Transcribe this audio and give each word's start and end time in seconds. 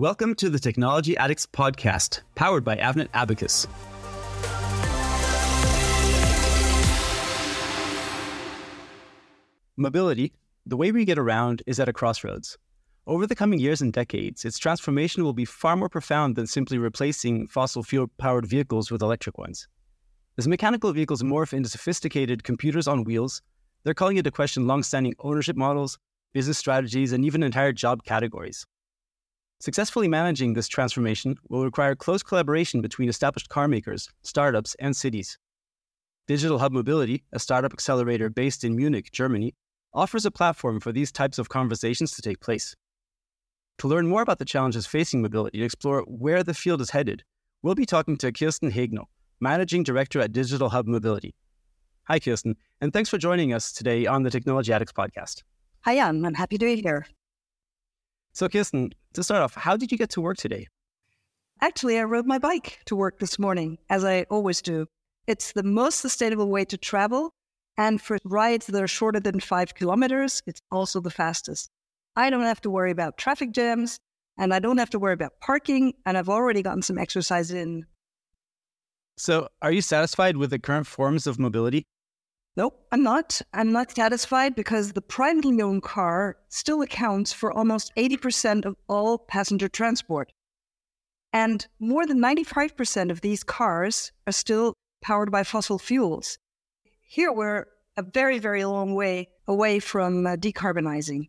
Welcome 0.00 0.34
to 0.36 0.50
the 0.50 0.58
Technology 0.58 1.16
Addicts 1.16 1.46
podcast, 1.46 2.22
powered 2.34 2.64
by 2.64 2.74
Avnet 2.74 3.06
Abacus. 3.14 3.68
Mobility, 9.76 10.32
the 10.66 10.76
way 10.76 10.90
we 10.90 11.04
get 11.04 11.16
around, 11.16 11.62
is 11.68 11.78
at 11.78 11.88
a 11.88 11.92
crossroads. 11.92 12.58
Over 13.06 13.24
the 13.28 13.36
coming 13.36 13.60
years 13.60 13.80
and 13.80 13.92
decades, 13.92 14.44
its 14.44 14.58
transformation 14.58 15.22
will 15.22 15.32
be 15.32 15.44
far 15.44 15.76
more 15.76 15.88
profound 15.88 16.34
than 16.34 16.48
simply 16.48 16.76
replacing 16.76 17.46
fossil 17.46 17.84
fuel 17.84 18.10
powered 18.18 18.46
vehicles 18.46 18.90
with 18.90 19.00
electric 19.00 19.38
ones. 19.38 19.68
As 20.36 20.48
mechanical 20.48 20.92
vehicles 20.92 21.22
morph 21.22 21.52
into 21.52 21.68
sophisticated 21.68 22.42
computers 22.42 22.88
on 22.88 23.04
wheels, 23.04 23.42
they're 23.84 23.94
calling 23.94 24.16
into 24.16 24.32
question 24.32 24.66
long 24.66 24.82
standing 24.82 25.14
ownership 25.20 25.54
models, 25.54 26.00
business 26.32 26.58
strategies, 26.58 27.12
and 27.12 27.24
even 27.24 27.44
entire 27.44 27.72
job 27.72 28.02
categories. 28.02 28.66
Successfully 29.64 30.08
managing 30.08 30.52
this 30.52 30.68
transformation 30.68 31.36
will 31.48 31.64
require 31.64 31.94
close 31.94 32.22
collaboration 32.22 32.82
between 32.82 33.08
established 33.08 33.48
car 33.48 33.66
makers, 33.66 34.10
startups, 34.22 34.76
and 34.78 34.94
cities. 34.94 35.38
Digital 36.26 36.58
Hub 36.58 36.70
Mobility, 36.70 37.24
a 37.32 37.38
startup 37.38 37.72
accelerator 37.72 38.28
based 38.28 38.62
in 38.62 38.76
Munich, 38.76 39.10
Germany, 39.10 39.54
offers 39.94 40.26
a 40.26 40.30
platform 40.30 40.80
for 40.80 40.92
these 40.92 41.10
types 41.10 41.38
of 41.38 41.48
conversations 41.48 42.12
to 42.12 42.20
take 42.20 42.40
place. 42.40 42.76
To 43.78 43.88
learn 43.88 44.06
more 44.06 44.20
about 44.20 44.38
the 44.38 44.44
challenges 44.44 44.86
facing 44.86 45.22
mobility 45.22 45.56
and 45.60 45.64
explore 45.64 46.02
where 46.02 46.42
the 46.42 46.52
field 46.52 46.82
is 46.82 46.90
headed, 46.90 47.22
we'll 47.62 47.74
be 47.74 47.86
talking 47.86 48.18
to 48.18 48.32
Kirstin 48.32 48.70
Hegner, 48.70 49.06
Managing 49.40 49.82
Director 49.82 50.20
at 50.20 50.32
Digital 50.32 50.68
Hub 50.68 50.86
Mobility. 50.86 51.34
Hi, 52.02 52.18
Kirstin, 52.20 52.56
and 52.82 52.92
thanks 52.92 53.08
for 53.08 53.16
joining 53.16 53.54
us 53.54 53.72
today 53.72 54.04
on 54.04 54.24
the 54.24 54.30
Technology 54.30 54.74
Addicts 54.74 54.92
podcast. 54.92 55.42
Hi, 55.86 55.94
Jan. 55.94 56.22
I'm 56.26 56.34
happy 56.34 56.58
to 56.58 56.66
be 56.66 56.82
here. 56.82 57.06
So, 58.34 58.48
Kirstin, 58.48 58.92
to 59.12 59.22
start 59.22 59.42
off, 59.42 59.54
how 59.54 59.76
did 59.76 59.92
you 59.92 59.98
get 59.98 60.10
to 60.10 60.20
work 60.20 60.36
today? 60.36 60.66
Actually, 61.60 62.00
I 62.00 62.02
rode 62.02 62.26
my 62.26 62.38
bike 62.38 62.80
to 62.86 62.96
work 62.96 63.20
this 63.20 63.38
morning, 63.38 63.78
as 63.88 64.04
I 64.04 64.24
always 64.24 64.60
do. 64.60 64.86
It's 65.28 65.52
the 65.52 65.62
most 65.62 66.00
sustainable 66.00 66.50
way 66.50 66.64
to 66.64 66.76
travel. 66.76 67.30
And 67.78 68.02
for 68.02 68.18
rides 68.24 68.66
that 68.66 68.82
are 68.82 68.88
shorter 68.88 69.20
than 69.20 69.38
five 69.38 69.74
kilometers, 69.74 70.42
it's 70.46 70.60
also 70.72 71.00
the 71.00 71.10
fastest. 71.10 71.70
I 72.16 72.28
don't 72.28 72.42
have 72.42 72.60
to 72.62 72.70
worry 72.70 72.90
about 72.90 73.18
traffic 73.18 73.52
jams 73.52 73.98
and 74.36 74.52
I 74.52 74.58
don't 74.58 74.78
have 74.78 74.90
to 74.90 74.98
worry 74.98 75.14
about 75.14 75.40
parking. 75.40 75.94
And 76.04 76.18
I've 76.18 76.28
already 76.28 76.62
gotten 76.62 76.82
some 76.82 76.98
exercise 76.98 77.52
in. 77.52 77.86
So, 79.16 79.48
are 79.62 79.70
you 79.70 79.80
satisfied 79.80 80.36
with 80.36 80.50
the 80.50 80.58
current 80.58 80.88
forms 80.88 81.28
of 81.28 81.38
mobility? 81.38 81.86
Nope, 82.56 82.86
I'm 82.92 83.02
not. 83.02 83.42
I'm 83.52 83.72
not 83.72 83.90
satisfied 83.90 84.54
because 84.54 84.92
the 84.92 85.02
privately 85.02 85.60
owned 85.60 85.82
car 85.82 86.36
still 86.48 86.82
accounts 86.82 87.32
for 87.32 87.52
almost 87.52 87.92
80% 87.96 88.64
of 88.64 88.76
all 88.88 89.18
passenger 89.18 89.68
transport. 89.68 90.32
And 91.32 91.66
more 91.80 92.06
than 92.06 92.20
95% 92.20 93.10
of 93.10 93.20
these 93.20 93.42
cars 93.42 94.12
are 94.28 94.32
still 94.32 94.74
powered 95.02 95.32
by 95.32 95.42
fossil 95.42 95.80
fuels. 95.80 96.38
Here 97.02 97.32
we're 97.32 97.66
a 97.96 98.02
very, 98.02 98.38
very 98.38 98.64
long 98.64 98.94
way 98.94 99.30
away 99.48 99.80
from 99.80 100.24
uh, 100.26 100.36
decarbonizing. 100.36 101.28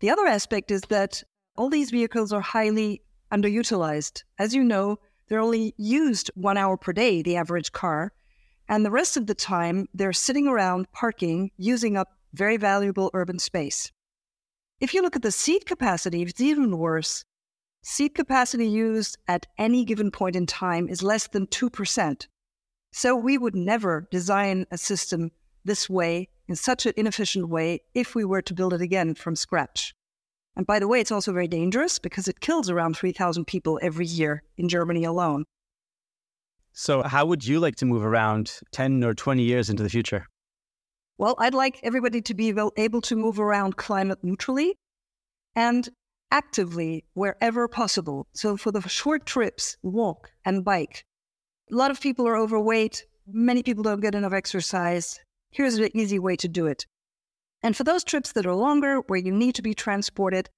The 0.00 0.10
other 0.10 0.26
aspect 0.26 0.70
is 0.70 0.82
that 0.90 1.22
all 1.56 1.70
these 1.70 1.90
vehicles 1.90 2.30
are 2.32 2.40
highly 2.42 3.02
underutilized. 3.32 4.22
As 4.38 4.54
you 4.54 4.62
know, 4.62 4.98
they're 5.28 5.40
only 5.40 5.74
used 5.78 6.30
one 6.34 6.58
hour 6.58 6.76
per 6.76 6.92
day, 6.92 7.22
the 7.22 7.36
average 7.36 7.72
car. 7.72 8.12
And 8.72 8.86
the 8.86 8.90
rest 8.90 9.18
of 9.18 9.26
the 9.26 9.34
time, 9.34 9.86
they're 9.92 10.14
sitting 10.14 10.48
around 10.48 10.90
parking, 10.92 11.50
using 11.58 11.98
up 11.98 12.16
very 12.32 12.56
valuable 12.56 13.10
urban 13.12 13.38
space. 13.38 13.92
If 14.80 14.94
you 14.94 15.02
look 15.02 15.14
at 15.14 15.20
the 15.20 15.30
seat 15.30 15.66
capacity, 15.66 16.22
it's 16.22 16.40
even 16.40 16.78
worse. 16.78 17.22
Seat 17.82 18.14
capacity 18.14 18.66
used 18.66 19.18
at 19.28 19.44
any 19.58 19.84
given 19.84 20.10
point 20.10 20.36
in 20.36 20.46
time 20.46 20.88
is 20.88 21.02
less 21.02 21.26
than 21.26 21.48
2%. 21.48 22.26
So 22.92 23.14
we 23.14 23.36
would 23.36 23.54
never 23.54 24.08
design 24.10 24.64
a 24.70 24.78
system 24.78 25.32
this 25.66 25.90
way, 25.90 26.30
in 26.48 26.56
such 26.56 26.86
an 26.86 26.94
inefficient 26.96 27.50
way, 27.50 27.80
if 27.92 28.14
we 28.14 28.24
were 28.24 28.40
to 28.40 28.54
build 28.54 28.72
it 28.72 28.80
again 28.80 29.14
from 29.14 29.36
scratch. 29.36 29.94
And 30.56 30.66
by 30.66 30.78
the 30.78 30.88
way, 30.88 30.98
it's 30.98 31.12
also 31.12 31.34
very 31.34 31.46
dangerous 31.46 31.98
because 31.98 32.26
it 32.26 32.40
kills 32.40 32.70
around 32.70 32.96
3,000 32.96 33.44
people 33.44 33.78
every 33.82 34.06
year 34.06 34.44
in 34.56 34.70
Germany 34.70 35.04
alone. 35.04 35.44
So, 36.72 37.02
how 37.02 37.26
would 37.26 37.46
you 37.46 37.60
like 37.60 37.76
to 37.76 37.86
move 37.86 38.04
around 38.04 38.52
10 38.72 39.04
or 39.04 39.14
20 39.14 39.42
years 39.42 39.68
into 39.68 39.82
the 39.82 39.90
future? 39.90 40.26
Well, 41.18 41.34
I'd 41.38 41.54
like 41.54 41.78
everybody 41.82 42.22
to 42.22 42.34
be 42.34 42.54
able 42.76 43.00
to 43.02 43.16
move 43.16 43.38
around 43.38 43.76
climate 43.76 44.18
neutrally 44.22 44.76
and 45.54 45.88
actively 46.30 47.04
wherever 47.12 47.68
possible. 47.68 48.26
So, 48.32 48.56
for 48.56 48.72
the 48.72 48.80
short 48.88 49.26
trips, 49.26 49.76
walk 49.82 50.30
and 50.44 50.64
bike. 50.64 51.04
A 51.70 51.76
lot 51.76 51.90
of 51.90 52.00
people 52.00 52.26
are 52.26 52.36
overweight. 52.36 53.04
Many 53.26 53.62
people 53.62 53.82
don't 53.82 54.00
get 54.00 54.14
enough 54.14 54.32
exercise. 54.32 55.20
Here's 55.50 55.74
an 55.74 55.94
easy 55.94 56.18
way 56.18 56.36
to 56.36 56.48
do 56.48 56.66
it. 56.66 56.86
And 57.62 57.76
for 57.76 57.84
those 57.84 58.02
trips 58.02 58.32
that 58.32 58.46
are 58.46 58.54
longer, 58.54 59.00
where 59.06 59.18
you 59.18 59.30
need 59.30 59.54
to 59.56 59.62
be 59.62 59.74
transported, 59.74 60.48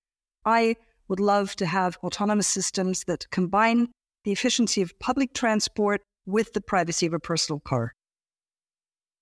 I 0.45 0.77
would 1.09 1.21
love 1.21 1.57
to 1.57 1.67
have 1.67 1.99
autonomous 2.03 2.47
systems 2.47 3.05
that 3.05 3.29
combine 3.31 3.89
the 4.25 4.33
efficiency 4.33 4.83
of 4.83 4.99
public 4.99 5.33
transport 5.35 6.03
with 6.27 6.53
the 6.53 6.61
privacy 6.61 7.07
of 7.07 7.15
a 7.15 7.21
personal 7.21 7.61
car. 7.61 7.93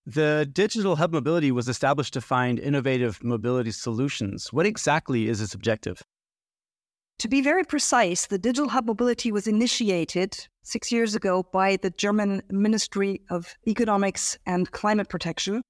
The 0.07 0.49
Digital 0.51 0.97
Hub 0.97 1.13
Mobility 1.13 1.53
was 1.53 1.69
established 1.69 2.15
to 2.15 2.21
find 2.21 2.59
innovative 2.59 3.23
mobility 3.23 3.71
solutions. 3.71 4.53
What 4.53 4.67
exactly 4.67 5.29
is 5.29 5.41
its 5.41 5.55
objective? 5.55 6.03
To 7.21 7.29
be 7.29 7.41
very 7.41 7.63
precise, 7.63 8.27
the 8.27 8.39
Digital 8.39 8.71
Hub 8.71 8.87
Mobility 8.87 9.31
was 9.31 9.47
initiated 9.47 10.49
six 10.63 10.91
years 10.91 11.15
ago 11.15 11.45
by 11.53 11.77
the 11.77 11.91
German 11.91 12.43
Ministry 12.51 13.21
of 13.31 13.55
Economics 13.69 14.37
and 14.45 14.71
Climate 14.73 15.09
Protection. 15.09 15.63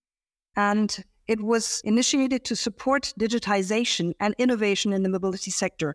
And 0.56 1.04
it 1.28 1.42
was 1.42 1.82
initiated 1.84 2.44
to 2.46 2.56
support 2.56 3.12
digitization 3.18 4.14
and 4.18 4.34
innovation 4.38 4.94
in 4.94 5.02
the 5.02 5.08
mobility 5.10 5.50
sector. 5.50 5.94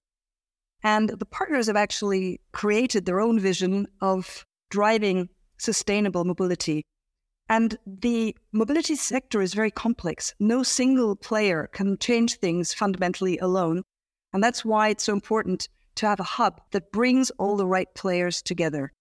And 0.83 1.09
the 1.09 1.25
partners 1.25 1.67
have 1.67 1.75
actually 1.75 2.39
created 2.51 3.05
their 3.05 3.19
own 3.19 3.39
vision 3.39 3.87
of 4.01 4.45
driving 4.69 5.29
sustainable 5.57 6.23
mobility. 6.23 6.85
And 7.49 7.77
the 7.85 8.35
mobility 8.51 8.95
sector 8.95 9.41
is 9.41 9.53
very 9.53 9.71
complex. 9.71 10.33
No 10.39 10.63
single 10.63 11.15
player 11.15 11.69
can 11.71 11.97
change 11.97 12.35
things 12.35 12.73
fundamentally 12.73 13.37
alone. 13.37 13.83
And 14.33 14.43
that's 14.43 14.65
why 14.65 14.89
it's 14.89 15.05
so 15.05 15.13
important 15.13 15.69
to 15.95 16.07
have 16.07 16.19
a 16.19 16.23
hub 16.23 16.61
that 16.71 16.91
brings 16.91 17.31
all 17.31 17.57
the 17.57 17.65
right 17.65 17.87
players 17.95 18.41
together. 18.41 18.91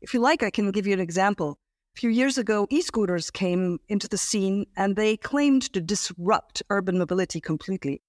If 0.00 0.14
you 0.14 0.20
like, 0.20 0.42
I 0.42 0.50
can 0.50 0.70
give 0.70 0.86
you 0.86 0.92
an 0.92 1.00
example. 1.00 1.58
A 1.96 2.00
few 2.00 2.10
years 2.10 2.38
ago, 2.38 2.66
e 2.70 2.80
scooters 2.80 3.30
came 3.30 3.80
into 3.88 4.06
the 4.06 4.16
scene 4.16 4.66
and 4.76 4.94
they 4.94 5.16
claimed 5.16 5.72
to 5.72 5.80
disrupt 5.80 6.62
urban 6.70 6.98
mobility 6.98 7.40
completely. 7.40 8.00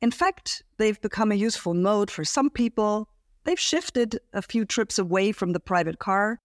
In 0.00 0.10
fact, 0.12 0.62
they've 0.76 1.00
become 1.00 1.32
a 1.32 1.36
useful 1.36 1.74
mode 1.74 2.10
for 2.10 2.24
some 2.24 2.50
people. 2.50 3.08
They've 3.44 3.58
shifted 3.58 4.20
a 4.32 4.42
few 4.42 4.64
trips 4.64 4.98
away 4.98 5.32
from 5.32 5.52
the 5.52 5.60
private 5.60 5.98
car. 5.98 6.38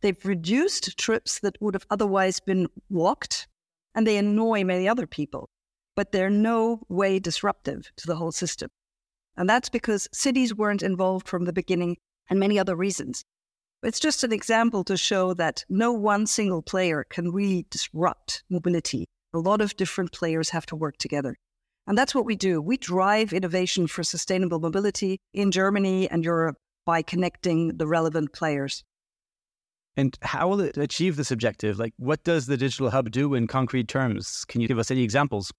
They've 0.00 0.24
reduced 0.24 0.96
trips 0.96 1.40
that 1.40 1.60
would 1.60 1.74
have 1.74 1.86
otherwise 1.90 2.40
been 2.40 2.68
walked, 2.88 3.48
and 3.94 4.06
they 4.06 4.16
annoy 4.16 4.64
many 4.64 4.88
other 4.88 5.06
people. 5.06 5.48
But 5.96 6.12
they're 6.12 6.30
no 6.30 6.82
way 6.88 7.18
disruptive 7.18 7.90
to 7.96 8.06
the 8.06 8.16
whole 8.16 8.32
system. 8.32 8.70
And 9.36 9.48
that's 9.48 9.68
because 9.68 10.08
cities 10.12 10.54
weren't 10.54 10.82
involved 10.82 11.28
from 11.28 11.44
the 11.44 11.52
beginning 11.52 11.96
and 12.28 12.38
many 12.38 12.58
other 12.58 12.76
reasons. 12.76 13.24
It's 13.82 14.00
just 14.00 14.22
an 14.22 14.32
example 14.32 14.84
to 14.84 14.96
show 14.96 15.34
that 15.34 15.64
no 15.68 15.92
one 15.92 16.26
single 16.26 16.62
player 16.62 17.04
can 17.08 17.32
really 17.32 17.66
disrupt 17.70 18.44
mobility. 18.50 19.06
A 19.32 19.38
lot 19.38 19.60
of 19.60 19.76
different 19.76 20.12
players 20.12 20.50
have 20.50 20.66
to 20.66 20.76
work 20.76 20.96
together. 20.98 21.36
And 21.86 21.96
that's 21.98 22.14
what 22.14 22.24
we 22.24 22.36
do. 22.36 22.60
We 22.60 22.76
drive 22.76 23.32
innovation 23.32 23.86
for 23.86 24.02
sustainable 24.02 24.60
mobility 24.60 25.18
in 25.32 25.50
Germany 25.50 26.08
and 26.10 26.24
Europe 26.24 26.56
by 26.86 27.02
connecting 27.02 27.76
the 27.76 27.86
relevant 27.86 28.32
players. 28.32 28.84
And 29.96 30.16
how 30.22 30.48
will 30.48 30.60
it 30.60 30.76
achieve 30.76 31.16
this 31.16 31.30
objective? 31.30 31.78
Like, 31.78 31.92
what 31.96 32.22
does 32.22 32.46
the 32.46 32.56
digital 32.56 32.90
hub 32.90 33.10
do 33.10 33.34
in 33.34 33.46
concrete 33.46 33.88
terms? 33.88 34.44
Can 34.46 34.60
you 34.60 34.68
give 34.68 34.78
us 34.78 34.90
any 34.90 35.02
examples? 35.02 35.52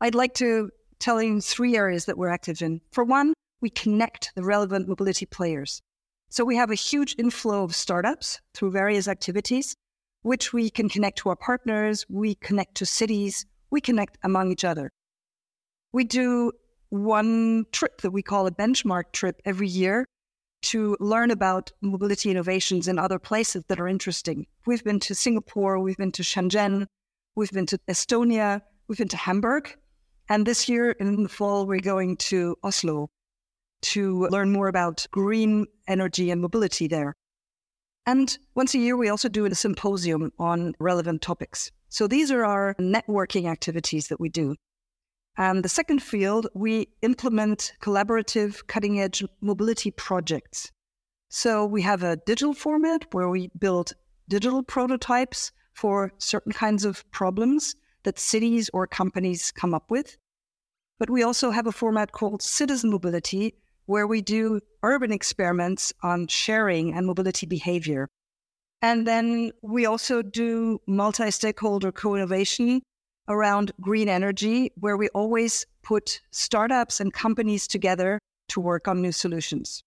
I'd 0.00 0.14
like 0.14 0.34
to 0.34 0.70
tell 1.00 1.20
you 1.20 1.40
three 1.40 1.76
areas 1.76 2.04
that 2.04 2.16
we're 2.16 2.28
active 2.28 2.62
in. 2.62 2.80
For 2.92 3.04
one, 3.04 3.34
we 3.60 3.70
connect 3.70 4.32
the 4.36 4.44
relevant 4.44 4.88
mobility 4.88 5.26
players. 5.26 5.82
So 6.28 6.44
we 6.44 6.56
have 6.56 6.70
a 6.70 6.76
huge 6.76 7.14
inflow 7.18 7.64
of 7.64 7.74
startups 7.74 8.40
through 8.54 8.70
various 8.70 9.08
activities, 9.08 9.74
which 10.22 10.52
we 10.52 10.70
can 10.70 10.88
connect 10.88 11.18
to 11.18 11.30
our 11.30 11.36
partners, 11.36 12.04
we 12.08 12.34
connect 12.36 12.76
to 12.76 12.86
cities, 12.86 13.46
we 13.70 13.80
connect 13.80 14.18
among 14.22 14.52
each 14.52 14.64
other. 14.64 14.90
We 15.92 16.04
do 16.04 16.52
one 16.90 17.66
trip 17.72 18.00
that 18.02 18.10
we 18.10 18.22
call 18.22 18.46
a 18.46 18.50
benchmark 18.50 19.12
trip 19.12 19.40
every 19.44 19.68
year 19.68 20.04
to 20.60 20.96
learn 21.00 21.30
about 21.30 21.70
mobility 21.80 22.30
innovations 22.30 22.88
in 22.88 22.98
other 22.98 23.18
places 23.18 23.64
that 23.68 23.80
are 23.80 23.88
interesting. 23.88 24.46
We've 24.66 24.84
been 24.84 25.00
to 25.00 25.14
Singapore, 25.14 25.78
we've 25.78 25.96
been 25.96 26.12
to 26.12 26.22
Shenzhen, 26.22 26.86
we've 27.36 27.52
been 27.52 27.66
to 27.66 27.78
Estonia, 27.88 28.60
we've 28.88 28.98
been 28.98 29.08
to 29.08 29.16
Hamburg. 29.16 29.76
And 30.28 30.46
this 30.46 30.68
year 30.68 30.90
in 30.90 31.22
the 31.22 31.28
fall, 31.28 31.66
we're 31.66 31.80
going 31.80 32.16
to 32.16 32.56
Oslo. 32.62 33.08
to 33.80 34.26
learn 34.30 34.52
more 34.52 34.68
about 34.68 35.06
green 35.10 35.66
energy 35.86 36.30
and 36.30 36.40
mobility 36.40 36.88
there. 36.88 37.14
And 38.06 38.36
once 38.54 38.74
a 38.74 38.78
year, 38.78 38.96
we 38.96 39.08
also 39.08 39.28
do 39.28 39.44
a 39.44 39.54
symposium 39.54 40.32
on 40.38 40.74
relevant 40.80 41.22
topics. 41.22 41.70
So 41.88 42.06
these 42.06 42.30
are 42.30 42.44
our 42.44 42.74
networking 42.80 43.50
activities 43.50 44.08
that 44.08 44.20
we 44.20 44.28
do. 44.28 44.56
And 45.38 45.64
the 45.64 45.68
second 45.68 46.02
field, 46.02 46.48
we 46.52 46.88
implement 47.00 47.72
collaborative 47.80 48.66
cutting 48.66 49.00
edge 49.00 49.22
mobility 49.40 49.92
projects. 49.92 50.72
So 51.28 51.64
we 51.64 51.80
have 51.82 52.02
a 52.02 52.16
digital 52.16 52.54
format 52.54 53.06
where 53.12 53.28
we 53.28 53.48
build 53.56 53.92
digital 54.28 54.64
prototypes 54.64 55.52
for 55.74 56.12
certain 56.18 56.52
kinds 56.52 56.84
of 56.84 57.08
problems 57.12 57.76
that 58.02 58.18
cities 58.18 58.68
or 58.72 58.88
companies 58.88 59.52
come 59.52 59.74
up 59.74 59.92
with. 59.92 60.16
But 60.98 61.08
we 61.08 61.22
also 61.22 61.52
have 61.52 61.68
a 61.68 61.72
format 61.72 62.10
called 62.10 62.42
citizen 62.42 62.90
mobility, 62.90 63.54
where 63.86 64.08
we 64.08 64.20
do 64.20 64.60
urban 64.82 65.12
experiments 65.12 65.92
on 66.02 66.26
sharing 66.26 66.94
and 66.94 67.06
mobility 67.06 67.46
behavior. 67.46 68.08
And 68.82 69.06
then 69.06 69.52
we 69.62 69.86
also 69.86 70.20
do 70.20 70.80
multi 70.88 71.30
stakeholder 71.30 71.92
co 71.92 72.16
innovation 72.16 72.82
around 73.28 73.72
green 73.80 74.08
energy, 74.08 74.72
where 74.76 74.96
we 74.96 75.08
always 75.10 75.66
put 75.82 76.20
startups 76.30 77.00
and 77.00 77.12
companies 77.12 77.66
together 77.66 78.18
to 78.48 78.60
work 78.60 78.88
on 78.88 79.02
new 79.02 79.12
solutions. 79.12 79.82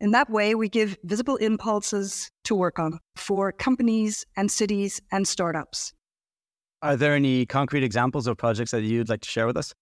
In 0.00 0.10
that 0.12 0.30
way, 0.30 0.54
we 0.54 0.68
give 0.68 0.96
visible 1.04 1.36
impulses 1.36 2.30
to 2.44 2.54
work 2.54 2.78
on 2.78 2.98
for 3.16 3.52
companies 3.52 4.24
and 4.36 4.50
cities 4.50 5.00
and 5.12 5.26
startups. 5.26 5.92
Are 6.82 6.96
there 6.96 7.14
any 7.14 7.46
concrete 7.46 7.84
examples 7.84 8.26
of 8.26 8.36
projects 8.36 8.72
that 8.72 8.82
you'd 8.82 9.08
like 9.08 9.22
to 9.22 9.28
share 9.28 9.46
with 9.46 9.56
us? 9.56 9.72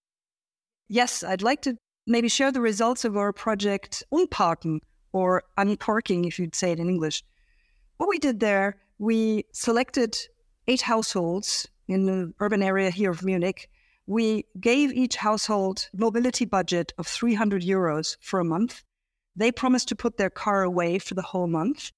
Yes, 0.87 1.23
I'd 1.23 1.41
like 1.41 1.61
to 1.63 1.75
maybe 2.07 2.29
share 2.29 2.51
the 2.51 2.61
results 2.61 3.05
of 3.05 3.17
our 3.17 3.33
project 3.33 4.03
Unparken, 4.11 4.79
or 5.11 5.43
unparking, 5.57 6.25
if 6.25 6.39
you'd 6.39 6.55
say 6.55 6.71
it 6.71 6.79
in 6.79 6.89
English. 6.89 7.23
What 7.97 8.09
we 8.09 8.19
did 8.19 8.39
there, 8.39 8.77
we 8.99 9.45
selected 9.51 10.17
eight 10.67 10.81
households 10.81 11.67
in 11.87 12.05
the 12.05 12.33
urban 12.39 12.63
area 12.63 12.89
here 12.89 13.11
of 13.11 13.23
Munich. 13.23 13.69
We 14.05 14.45
gave 14.59 14.91
each 14.91 15.15
household 15.15 15.89
mobility 15.93 16.45
budget 16.45 16.93
of 16.97 17.07
300 17.07 17.61
euros 17.61 18.17
for 18.21 18.39
a 18.39 18.45
month. 18.45 18.83
They 19.35 19.51
promised 19.51 19.87
to 19.89 19.95
put 19.95 20.17
their 20.17 20.29
car 20.29 20.63
away 20.63 20.99
for 20.99 21.13
the 21.13 21.21
whole 21.21 21.47
month. 21.47 21.91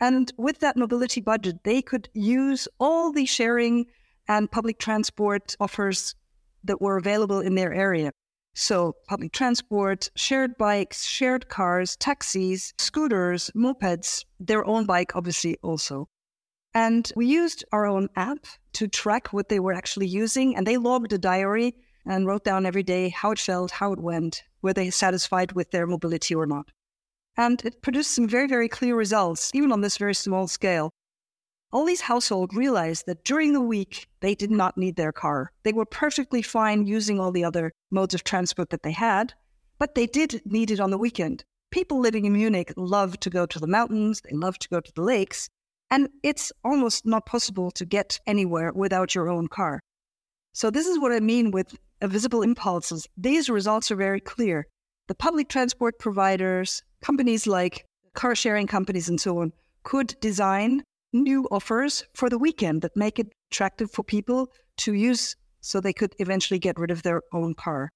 And 0.00 0.32
with 0.36 0.60
that 0.60 0.76
mobility 0.76 1.20
budget, 1.20 1.64
they 1.64 1.82
could 1.82 2.08
use 2.12 2.68
all 2.78 3.12
the 3.12 3.26
sharing 3.26 3.86
and 4.28 4.50
public 4.50 4.78
transport 4.78 5.56
offers 5.58 6.14
that 6.64 6.80
were 6.80 6.98
available 6.98 7.40
in 7.40 7.54
their 7.54 7.72
area. 7.72 8.12
So, 8.54 8.96
public 9.06 9.32
transport, 9.32 10.10
shared 10.16 10.58
bikes, 10.58 11.04
shared 11.04 11.48
cars, 11.48 11.96
taxis, 11.96 12.74
scooters, 12.78 13.50
mopeds, 13.54 14.24
their 14.40 14.66
own 14.66 14.84
bike, 14.84 15.14
obviously, 15.14 15.56
also. 15.62 16.08
And 16.74 17.10
we 17.16 17.26
used 17.26 17.64
our 17.72 17.86
own 17.86 18.08
app 18.16 18.46
to 18.74 18.88
track 18.88 19.32
what 19.32 19.48
they 19.48 19.60
were 19.60 19.72
actually 19.72 20.06
using, 20.06 20.56
and 20.56 20.66
they 20.66 20.76
logged 20.76 21.12
a 21.12 21.18
diary 21.18 21.74
and 22.06 22.26
wrote 22.26 22.44
down 22.44 22.66
every 22.66 22.82
day 22.82 23.08
how 23.08 23.32
it 23.32 23.38
felt, 23.38 23.70
how 23.70 23.92
it 23.92 23.98
went, 23.98 24.42
were 24.62 24.72
they 24.72 24.90
satisfied 24.90 25.52
with 25.52 25.70
their 25.70 25.86
mobility 25.86 26.34
or 26.34 26.46
not. 26.46 26.70
And 27.36 27.64
it 27.64 27.82
produced 27.82 28.12
some 28.12 28.28
very, 28.28 28.48
very 28.48 28.68
clear 28.68 28.96
results, 28.96 29.50
even 29.54 29.72
on 29.72 29.80
this 29.80 29.96
very 29.96 30.14
small 30.14 30.48
scale. 30.48 30.90
All 31.70 31.84
these 31.84 32.00
households 32.00 32.56
realized 32.56 33.06
that 33.06 33.24
during 33.24 33.52
the 33.52 33.60
week, 33.60 34.08
they 34.20 34.34
did 34.34 34.50
not 34.50 34.78
need 34.78 34.96
their 34.96 35.12
car. 35.12 35.52
They 35.64 35.72
were 35.72 35.84
perfectly 35.84 36.40
fine 36.42 36.86
using 36.86 37.20
all 37.20 37.30
the 37.30 37.44
other 37.44 37.72
modes 37.90 38.14
of 38.14 38.24
transport 38.24 38.70
that 38.70 38.82
they 38.82 38.92
had, 38.92 39.34
but 39.78 39.94
they 39.94 40.06
did 40.06 40.40
need 40.46 40.70
it 40.70 40.80
on 40.80 40.90
the 40.90 40.98
weekend. 40.98 41.44
People 41.70 42.00
living 42.00 42.24
in 42.24 42.32
Munich 42.32 42.72
love 42.76 43.20
to 43.20 43.30
go 43.30 43.44
to 43.44 43.58
the 43.58 43.66
mountains, 43.66 44.22
they 44.22 44.34
love 44.34 44.58
to 44.58 44.68
go 44.68 44.80
to 44.80 44.92
the 44.94 45.02
lakes, 45.02 45.50
and 45.90 46.08
it's 46.22 46.52
almost 46.64 47.06
not 47.06 47.26
possible 47.26 47.70
to 47.72 47.84
get 47.84 48.18
anywhere 48.26 48.72
without 48.72 49.14
your 49.14 49.28
own 49.28 49.48
car. 49.48 49.80
So, 50.52 50.70
this 50.70 50.86
is 50.86 50.98
what 50.98 51.12
I 51.12 51.20
mean 51.20 51.50
with 51.50 51.76
visible 52.02 52.42
impulses. 52.42 53.06
These 53.16 53.50
results 53.50 53.90
are 53.90 53.96
very 53.96 54.20
clear. 54.20 54.66
The 55.08 55.14
public 55.14 55.48
transport 55.48 55.98
providers, 55.98 56.82
companies 57.00 57.46
like 57.46 57.84
car 58.14 58.34
sharing 58.34 58.66
companies, 58.66 59.08
and 59.08 59.20
so 59.20 59.38
on, 59.40 59.52
could 59.84 60.14
design 60.20 60.82
new 61.12 61.48
offers 61.50 62.04
for 62.14 62.28
the 62.28 62.38
weekend 62.38 62.82
that 62.82 62.96
make 62.96 63.18
it 63.18 63.32
attractive 63.50 63.90
for 63.90 64.02
people 64.02 64.48
to 64.78 64.92
use 64.92 65.36
so 65.60 65.80
they 65.80 65.92
could 65.92 66.14
eventually 66.18 66.58
get 66.58 66.78
rid 66.78 66.90
of 66.90 67.02
their 67.02 67.22
own 67.32 67.54
car. 67.54 67.88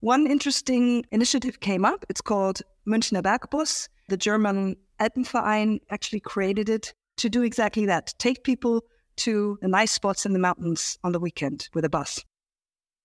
One 0.00 0.26
interesting 0.26 1.04
initiative 1.10 1.60
came 1.60 1.84
up. 1.84 2.06
It's 2.08 2.22
called 2.22 2.62
Münchner 2.86 3.22
Bergbus. 3.22 3.88
The 4.08 4.16
German 4.16 4.76
Alpenverein 4.98 5.80
actually 5.90 6.20
created 6.20 6.68
it 6.68 6.94
to 7.20 7.28
do 7.28 7.42
exactly 7.42 7.84
that 7.84 8.14
take 8.18 8.44
people 8.44 8.82
to 9.16 9.58
the 9.60 9.68
nice 9.68 9.92
spots 9.92 10.24
in 10.24 10.32
the 10.32 10.38
mountains 10.38 10.98
on 11.04 11.12
the 11.12 11.20
weekend 11.20 11.68
with 11.74 11.84
a 11.84 11.88
bus. 11.90 12.24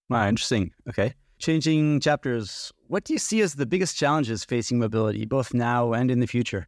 Wow, 0.09 0.27
interesting. 0.29 0.71
Okay. 0.87 1.13
Changing 1.39 1.99
chapters, 1.99 2.71
what 2.87 3.03
do 3.03 3.11
you 3.11 3.19
see 3.19 3.41
as 3.41 3.55
the 3.55 3.65
biggest 3.65 3.97
challenges 3.97 4.45
facing 4.45 4.79
mobility, 4.79 5.25
both 5.25 5.53
now 5.53 5.91
and 5.91 6.09
in 6.09 6.21
the 6.21 6.27
future? 6.27 6.67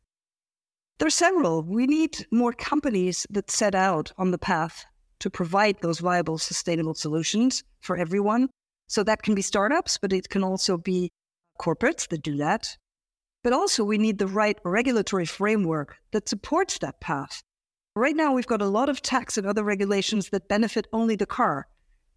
There 0.98 1.08
are 1.08 1.22
several. 1.26 1.64
We 1.64 1.88
need 1.88 2.26
more 2.32 2.52
companies 2.52 3.26
that 3.30 3.50
set 3.50 3.76
out 3.76 4.12
on 4.18 4.32
the 4.32 4.38
path 4.38 4.86
to 5.20 5.30
provide 5.30 5.78
those 5.82 6.00
viable, 6.00 6.38
sustainable 6.38 6.96
solutions 6.96 7.64
for 7.80 7.96
everyone. 7.96 8.50
So 8.88 9.04
that 9.04 9.22
can 9.22 9.36
be 9.36 9.42
startups, 9.42 9.98
but 9.98 10.12
it 10.12 10.28
can 10.28 10.44
also 10.44 10.78
be 10.78 11.12
corporates 11.62 12.10
that 12.10 12.24
do 12.24 12.36
that. 12.38 12.76
But 13.44 13.54
also, 13.54 13.84
we 13.84 13.98
need 13.98 14.18
the 14.18 14.28
right 14.28 14.58
regulatory 14.64 15.26
framework 15.26 15.98
that 16.12 16.28
supports 16.28 16.80
that 16.80 17.00
path. 17.00 17.44
Right 17.96 18.16
now, 18.16 18.34
we've 18.34 18.48
got 18.48 18.62
a 18.62 18.66
lot 18.66 18.90
of 18.90 19.02
tax 19.02 19.38
and 19.38 19.48
other 19.48 19.64
regulations 19.64 20.30
that 20.30 20.48
benefit 20.48 20.88
only 20.94 21.16
the 21.16 21.26
car. 21.26 21.68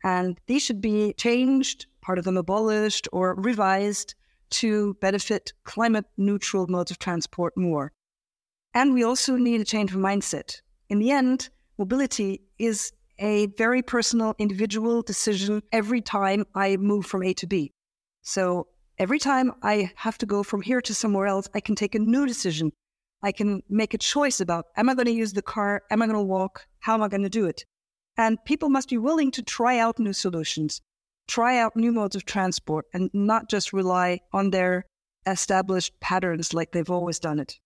And 0.03 0.39
these 0.47 0.63
should 0.63 0.81
be 0.81 1.13
changed, 1.15 1.87
part 2.01 2.19
of 2.19 2.25
them 2.25 2.37
abolished 2.37 3.09
or 3.13 3.35
revised 3.35 4.15
to 4.51 4.95
benefit 5.01 5.53
climate 5.65 6.07
neutral 6.17 6.67
modes 6.67 6.91
of 6.91 6.99
transport 6.99 7.57
more. 7.57 7.93
And 8.75 8.95
we 8.95 9.05
also 9.05 9.37
need 9.37 9.61
a 9.61 9.65
change 9.65 9.93
of 9.93 9.99
mindset. 9.99 10.61
In 10.89 10.99
the 10.99 11.11
end, 11.11 11.49
mobility 11.79 12.43
is 12.59 12.93
a 13.19 13.47
very 13.59 13.83
personal, 13.83 14.35
individual 14.39 15.03
decision 15.03 15.63
every 15.73 16.01
time 16.01 16.47
I 16.55 16.77
move 16.77 17.07
from 17.07 17.23
A 17.23 17.35
to 17.35 17.47
B. 17.47 17.73
So 18.23 18.69
every 19.01 19.19
time 19.19 19.51
I 19.63 19.91
have 19.97 20.19
to 20.19 20.27
go 20.27 20.43
from 20.43 20.61
here 20.61 20.83
to 20.83 20.95
somewhere 20.95 21.27
else, 21.27 21.49
I 21.55 21.61
can 21.61 21.75
take 21.75 21.95
a 21.95 21.99
new 21.99 22.27
decision. 22.27 22.71
I 23.23 23.33
can 23.33 23.63
make 23.69 23.95
a 23.95 23.99
choice 23.99 24.41
about 24.41 24.67
am 24.77 24.91
I 24.91 24.95
going 24.95 25.07
to 25.07 25.13
use 25.13 25.33
the 25.33 25.43
car? 25.43 25.83
Am 25.91 26.03
I 26.03 26.07
going 26.07 26.19
to 26.19 26.23
walk? 26.23 26.67
How 26.81 26.95
am 26.95 27.03
I 27.03 27.09
going 27.09 27.23
to 27.23 27.31
do 27.31 27.47
it? 27.47 27.65
And 28.19 28.39
people 28.45 28.69
must 28.69 28.91
be 28.91 28.99
willing 28.99 29.31
to 29.33 29.43
try 29.43 29.79
out 29.79 29.99
new 29.99 30.13
solutions, 30.13 30.83
try 31.27 31.59
out 31.59 31.77
new 31.77 31.93
modes 31.93 32.15
of 32.15 32.27
transport, 32.27 32.85
and 32.93 33.09
not 33.15 33.49
just 33.49 33.73
rely 33.73 34.21
on 34.35 34.51
their 34.51 34.85
established 35.27 35.99
patterns 36.01 36.53
like 36.53 36.73
they've 36.73 36.91
always 36.91 37.19
done 37.19 37.39
it. 37.39 37.59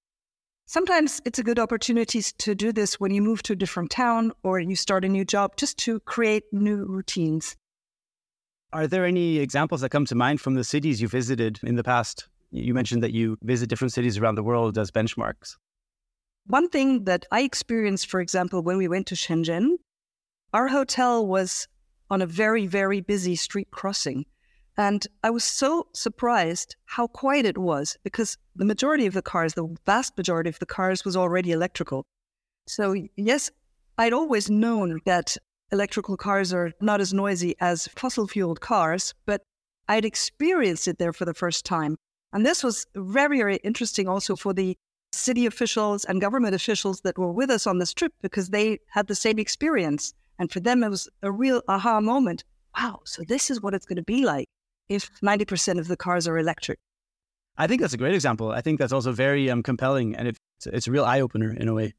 Sometimes 0.67 1.21
it's 1.25 1.41
a 1.41 1.45
good 1.45 1.59
opportunity 1.59 2.23
to 2.23 2.55
do 2.55 2.73
this 2.73 3.01
when 3.01 3.13
you 3.13 3.21
move 3.21 3.43
to 3.43 3.55
a 3.55 3.57
different 3.57 3.91
town 3.91 4.33
or 4.45 4.61
you 4.61 4.77
start 4.77 5.05
a 5.05 5.09
new 5.09 5.25
job 5.25 5.57
just 5.57 5.79
to 5.79 5.99
create 6.01 6.45
new 6.53 6.85
routines. 6.85 7.57
Are 8.75 8.89
there 8.89 9.05
any 9.05 9.39
examples 9.39 9.83
that 9.83 9.91
come 9.91 10.05
to 10.07 10.17
mind 10.17 10.41
from 10.41 10.55
the 10.55 10.65
cities 10.65 11.01
you 11.01 11.07
visited 11.07 11.61
in 11.63 11.77
the 11.77 11.85
past? 11.85 12.27
You 12.51 12.75
mentioned 12.75 13.05
that 13.05 13.13
you 13.13 13.39
visit 13.43 13.69
different 13.69 13.93
cities 13.93 14.19
around 14.19 14.35
the 14.35 14.43
world 14.43 14.77
as 14.79 14.91
benchmarks. 14.91 15.57
One 16.49 16.69
thing 16.69 17.05
that 17.05 17.25
I 17.31 17.43
experienced, 17.43 18.11
for 18.11 18.21
example, 18.21 18.63
when 18.65 18.77
we 18.77 18.89
went 18.89 19.07
to 19.07 19.15
Shenzhen, 19.15 19.77
our 20.53 20.67
hotel 20.67 21.25
was 21.25 21.69
on 22.11 22.21
a 22.21 22.27
very, 22.27 22.67
very 22.67 23.01
busy 23.01 23.37
street 23.37 23.71
crossing. 23.71 24.27
And 24.77 25.07
I 25.23 25.31
was 25.31 25.45
so 25.45 25.87
surprised 25.93 26.75
how 26.87 27.07
quiet 27.07 27.47
it 27.47 27.57
was 27.57 27.97
because 28.03 28.37
the 28.57 28.65
majority 28.65 29.07
of 29.07 29.15
the 29.15 29.23
cars, 29.23 29.55
the 29.55 29.73
vast 29.87 30.17
majority 30.17 30.51
of 30.51 30.59
the 30.59 30.67
cars, 30.67 31.05
was 31.05 31.17
already 31.17 31.53
electrical. 31.53 32.05
So, 32.67 32.97
yes, 33.15 33.53
I'd 33.99 34.13
always 34.13 34.51
known 34.51 35.01
that 35.07 35.37
electrical 35.75 36.17
cars 36.17 36.55
are 36.55 36.73
not 36.81 37.01
as 37.01 37.13
noisy 37.13 37.55
as 37.61 37.89
fossil 37.89 38.27
fueled 38.29 38.61
cars, 38.61 39.13
but 39.27 39.43
I'd 39.89 40.05
experienced 40.05 40.89
it 40.89 40.99
there 40.99 41.13
for 41.13 41.25
the 41.25 41.35
first 41.35 41.67
time. 41.67 41.97
And 42.33 42.47
this 42.47 42.65
was 42.65 42.87
very, 42.95 43.39
very 43.39 43.57
interesting 43.57 44.09
also 44.09 44.37
for 44.37 44.55
the 44.55 44.77
city 45.13 45.47
officials 45.47 46.05
and 46.05 46.21
government 46.21 46.55
officials 46.55 47.01
that 47.03 47.19
were 47.19 47.33
with 47.33 47.51
us 47.51 47.67
on 47.67 47.79
this 47.79 47.93
trip 47.93 48.13
because 48.23 48.49
they 48.51 48.79
had 48.89 49.09
the 49.09 49.15
same 49.15 49.39
experience. 49.39 50.15
And 50.39 50.51
for 50.51 50.61
them, 50.61 50.83
it 50.83 50.89
was 50.89 51.09
a 51.23 51.31
real 51.31 51.61
aha 51.69 52.01
moment. 52.01 52.45
Wow, 52.79 53.01
so 53.05 53.23
this 53.27 53.51
is 53.51 53.61
what 53.61 53.75
it's 53.75 53.87
going 53.87 53.97
to 53.97 54.03
be 54.03 54.25
like 54.25 54.47
if 54.89 55.11
90% 55.23 55.79
of 55.79 55.89
the 55.89 55.97
cars 55.97 56.27
are 56.29 56.39
electric. 56.39 56.79
I 57.57 57.67
think 57.67 57.81
that's 57.81 57.95
a 57.95 57.99
great 57.99 58.15
example. 58.15 58.51
I 58.51 58.61
think 58.61 58.79
that's 58.79 58.93
also 58.93 59.13
very 59.13 59.51
um, 59.51 59.63
compelling 59.63 60.17
and 60.17 60.29
it's, 60.29 60.39
it's 60.67 60.87
a 60.87 60.91
real 60.91 61.05
eye 61.05 61.21
opener 61.21 61.53
in 61.53 61.69
a 61.69 61.75
way 61.75 61.95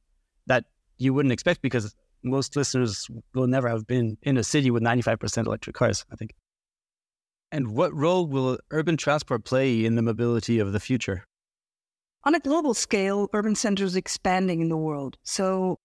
that 0.48 0.65
you 0.98 1.13
wouldn't 1.13 1.34
expect 1.34 1.62
because 1.62 1.96
most 2.25 2.55
listeners 2.55 3.08
will 3.34 3.48
never 3.48 3.70
have 3.70 3.88
been 3.88 4.17
in 4.24 4.38
a 4.38 4.44
city 4.44 4.72
with 4.72 4.84
95% 4.84 5.46
electric 5.46 5.75
cars, 5.75 6.05
I 6.12 6.15
think. 6.15 6.34
And 7.51 7.75
what 7.75 7.94
role 7.94 8.27
will 8.27 8.58
urban 8.72 8.98
transport 8.98 9.46
play 9.46 9.86
in 9.86 9.96
the 9.96 10.01
mobility 10.01 10.60
of 10.60 10.74
the 10.74 10.79
future? 10.79 11.25
On 12.24 12.34
a 12.34 12.39
global 12.39 12.74
scale, 12.74 13.29
urban 13.34 13.55
centers 13.55 13.96
expanding 13.96 14.60
in 14.60 14.70
the 14.70 14.77
world. 14.77 15.17
So 15.24 15.77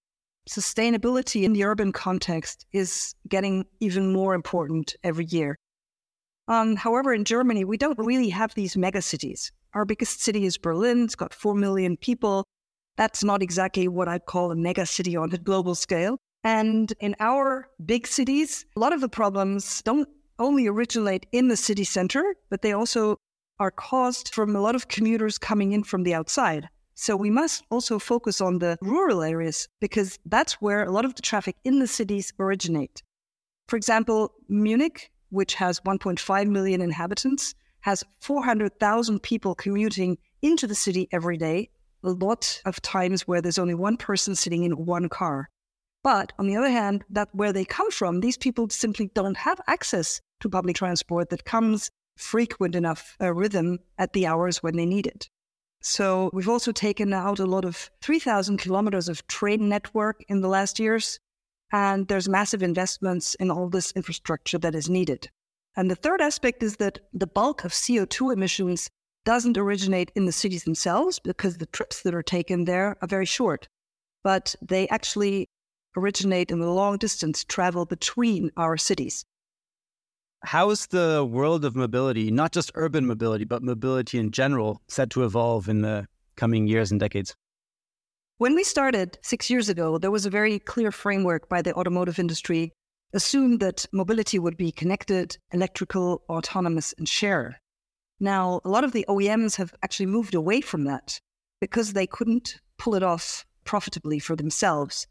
sustainability 0.48 1.42
in 1.42 1.52
the 1.52 1.64
urban 1.64 1.92
context 1.92 2.66
is 2.72 3.14
getting 3.28 3.66
even 3.80 4.12
more 4.12 4.34
important 4.34 4.96
every 5.04 5.26
year. 5.26 5.58
Um, 6.48 6.76
however, 6.76 7.12
in 7.12 7.24
Germany, 7.24 7.64
we 7.64 7.76
don't 7.76 7.98
really 7.98 8.30
have 8.30 8.54
these 8.54 8.74
megacities. 8.74 9.52
Our 9.74 9.84
biggest 9.84 10.22
city 10.22 10.46
is 10.46 10.58
Berlin. 10.58 11.04
It's 11.04 11.14
got 11.14 11.32
4 11.32 11.54
million 11.54 11.96
people. 11.96 12.44
That's 12.96 13.22
not 13.22 13.42
exactly 13.42 13.86
what 13.86 14.08
I'd 14.08 14.26
call 14.26 14.50
a 14.50 14.56
megacity 14.56 15.20
on 15.20 15.32
a 15.32 15.38
global 15.38 15.74
scale. 15.74 16.18
And 16.42 16.92
in 17.00 17.16
our 17.20 17.68
big 17.84 18.06
cities, 18.06 18.64
a 18.76 18.80
lot 18.80 18.92
of 18.92 19.00
the 19.00 19.08
problems 19.08 19.82
don't 19.82 20.08
only 20.38 20.66
originate 20.66 21.26
in 21.32 21.48
the 21.48 21.56
city 21.56 21.84
center, 21.84 22.34
but 22.48 22.62
they 22.62 22.72
also 22.72 23.16
are 23.58 23.70
caused 23.70 24.34
from 24.34 24.56
a 24.56 24.60
lot 24.60 24.74
of 24.74 24.88
commuters 24.88 25.36
coming 25.36 25.72
in 25.72 25.84
from 25.84 26.02
the 26.02 26.14
outside. 26.14 26.68
So 26.94 27.14
we 27.16 27.30
must 27.30 27.64
also 27.70 27.98
focus 27.98 28.40
on 28.40 28.58
the 28.58 28.78
rural 28.80 29.22
areas 29.22 29.68
because 29.80 30.18
that's 30.24 30.54
where 30.54 30.84
a 30.84 30.90
lot 30.90 31.04
of 31.04 31.14
the 31.14 31.22
traffic 31.22 31.56
in 31.64 31.78
the 31.78 31.86
cities 31.86 32.32
originate. 32.38 33.02
For 33.68 33.76
example, 33.76 34.32
Munich, 34.48 35.10
which 35.28 35.54
has 35.54 35.80
1.5 35.80 36.48
million 36.48 36.80
inhabitants, 36.80 37.54
has 37.80 38.04
400,000 38.20 39.22
people 39.22 39.54
commuting 39.54 40.18
into 40.42 40.66
the 40.66 40.74
city 40.74 41.08
every 41.12 41.36
day, 41.36 41.70
a 42.02 42.10
lot 42.10 42.60
of 42.64 42.82
times 42.82 43.28
where 43.28 43.40
there's 43.40 43.58
only 43.58 43.74
one 43.74 43.96
person 43.96 44.34
sitting 44.34 44.64
in 44.64 44.84
one 44.84 45.08
car. 45.08 45.48
But 46.02 46.32
on 46.38 46.46
the 46.46 46.56
other 46.56 46.70
hand, 46.70 47.04
that 47.10 47.28
where 47.32 47.52
they 47.52 47.64
come 47.64 47.90
from, 47.90 48.20
these 48.20 48.38
people 48.38 48.68
simply 48.70 49.10
don't 49.14 49.36
have 49.36 49.60
access 49.66 50.20
to 50.40 50.48
public 50.48 50.76
transport 50.76 51.28
that 51.30 51.44
comes 51.44 51.90
frequent 52.16 52.74
enough 52.74 53.16
uh, 53.20 53.32
rhythm 53.32 53.78
at 53.98 54.12
the 54.12 54.26
hours 54.26 54.62
when 54.62 54.76
they 54.76 54.86
need 54.86 55.06
it. 55.06 55.28
So 55.82 56.30
we've 56.32 56.48
also 56.48 56.72
taken 56.72 57.12
out 57.12 57.38
a 57.38 57.46
lot 57.46 57.64
of 57.64 57.90
3,000 58.02 58.58
kilometers 58.58 59.08
of 59.08 59.26
train 59.26 59.68
network 59.68 60.22
in 60.28 60.40
the 60.40 60.48
last 60.48 60.78
years, 60.78 61.18
and 61.72 62.08
there's 62.08 62.28
massive 62.28 62.62
investments 62.62 63.34
in 63.36 63.50
all 63.50 63.68
this 63.68 63.92
infrastructure 63.92 64.58
that 64.58 64.74
is 64.74 64.90
needed. 64.90 65.30
And 65.76 65.90
the 65.90 65.96
third 65.96 66.20
aspect 66.20 66.62
is 66.62 66.76
that 66.76 66.98
the 67.12 67.26
bulk 67.26 67.64
of 67.64 67.72
CO2 67.72 68.32
emissions 68.32 68.90
doesn't 69.24 69.56
originate 69.56 70.10
in 70.14 70.26
the 70.26 70.32
cities 70.32 70.64
themselves 70.64 71.18
because 71.18 71.56
the 71.56 71.66
trips 71.66 72.02
that 72.02 72.14
are 72.14 72.22
taken 72.22 72.64
there 72.64 72.96
are 73.00 73.08
very 73.08 73.26
short, 73.26 73.68
but 74.22 74.54
they 74.60 74.88
actually 74.88 75.48
originate 75.96 76.50
in 76.50 76.60
the 76.60 76.70
long 76.70 76.96
distance 76.96 77.44
travel 77.44 77.86
between 77.86 78.50
our 78.56 78.76
cities. 78.76 79.24
How 80.42 80.70
is 80.70 80.86
the 80.86 81.26
world 81.28 81.64
of 81.64 81.76
mobility, 81.76 82.30
not 82.30 82.52
just 82.52 82.70
urban 82.74 83.06
mobility, 83.06 83.44
but 83.44 83.62
mobility 83.62 84.18
in 84.18 84.30
general, 84.30 84.80
set 84.88 85.10
to 85.10 85.24
evolve 85.24 85.68
in 85.68 85.82
the 85.82 86.06
coming 86.36 86.66
years 86.66 86.90
and 86.90 86.98
decades? 86.98 87.34
When 88.38 88.54
we 88.54 88.64
started 88.64 89.18
six 89.20 89.50
years 89.50 89.68
ago, 89.68 89.98
there 89.98 90.10
was 90.10 90.24
a 90.24 90.30
very 90.30 90.58
clear 90.58 90.90
framework 90.90 91.50
by 91.50 91.60
the 91.60 91.74
automotive 91.74 92.18
industry, 92.18 92.72
assumed 93.12 93.60
that 93.60 93.84
mobility 93.92 94.38
would 94.38 94.56
be 94.56 94.72
connected, 94.72 95.36
electrical, 95.52 96.22
autonomous, 96.30 96.94
and 96.96 97.06
share. 97.06 97.60
Now, 98.18 98.62
a 98.64 98.68
lot 98.70 98.84
of 98.84 98.92
the 98.92 99.04
OEMs 99.08 99.56
have 99.56 99.74
actually 99.82 100.06
moved 100.06 100.34
away 100.34 100.62
from 100.62 100.84
that 100.84 101.20
because 101.60 101.92
they 101.92 102.06
couldn't 102.06 102.60
pull 102.78 102.94
it 102.94 103.02
off 103.02 103.44
profitably 103.64 104.18
for 104.18 104.36
themselves. 104.36 105.06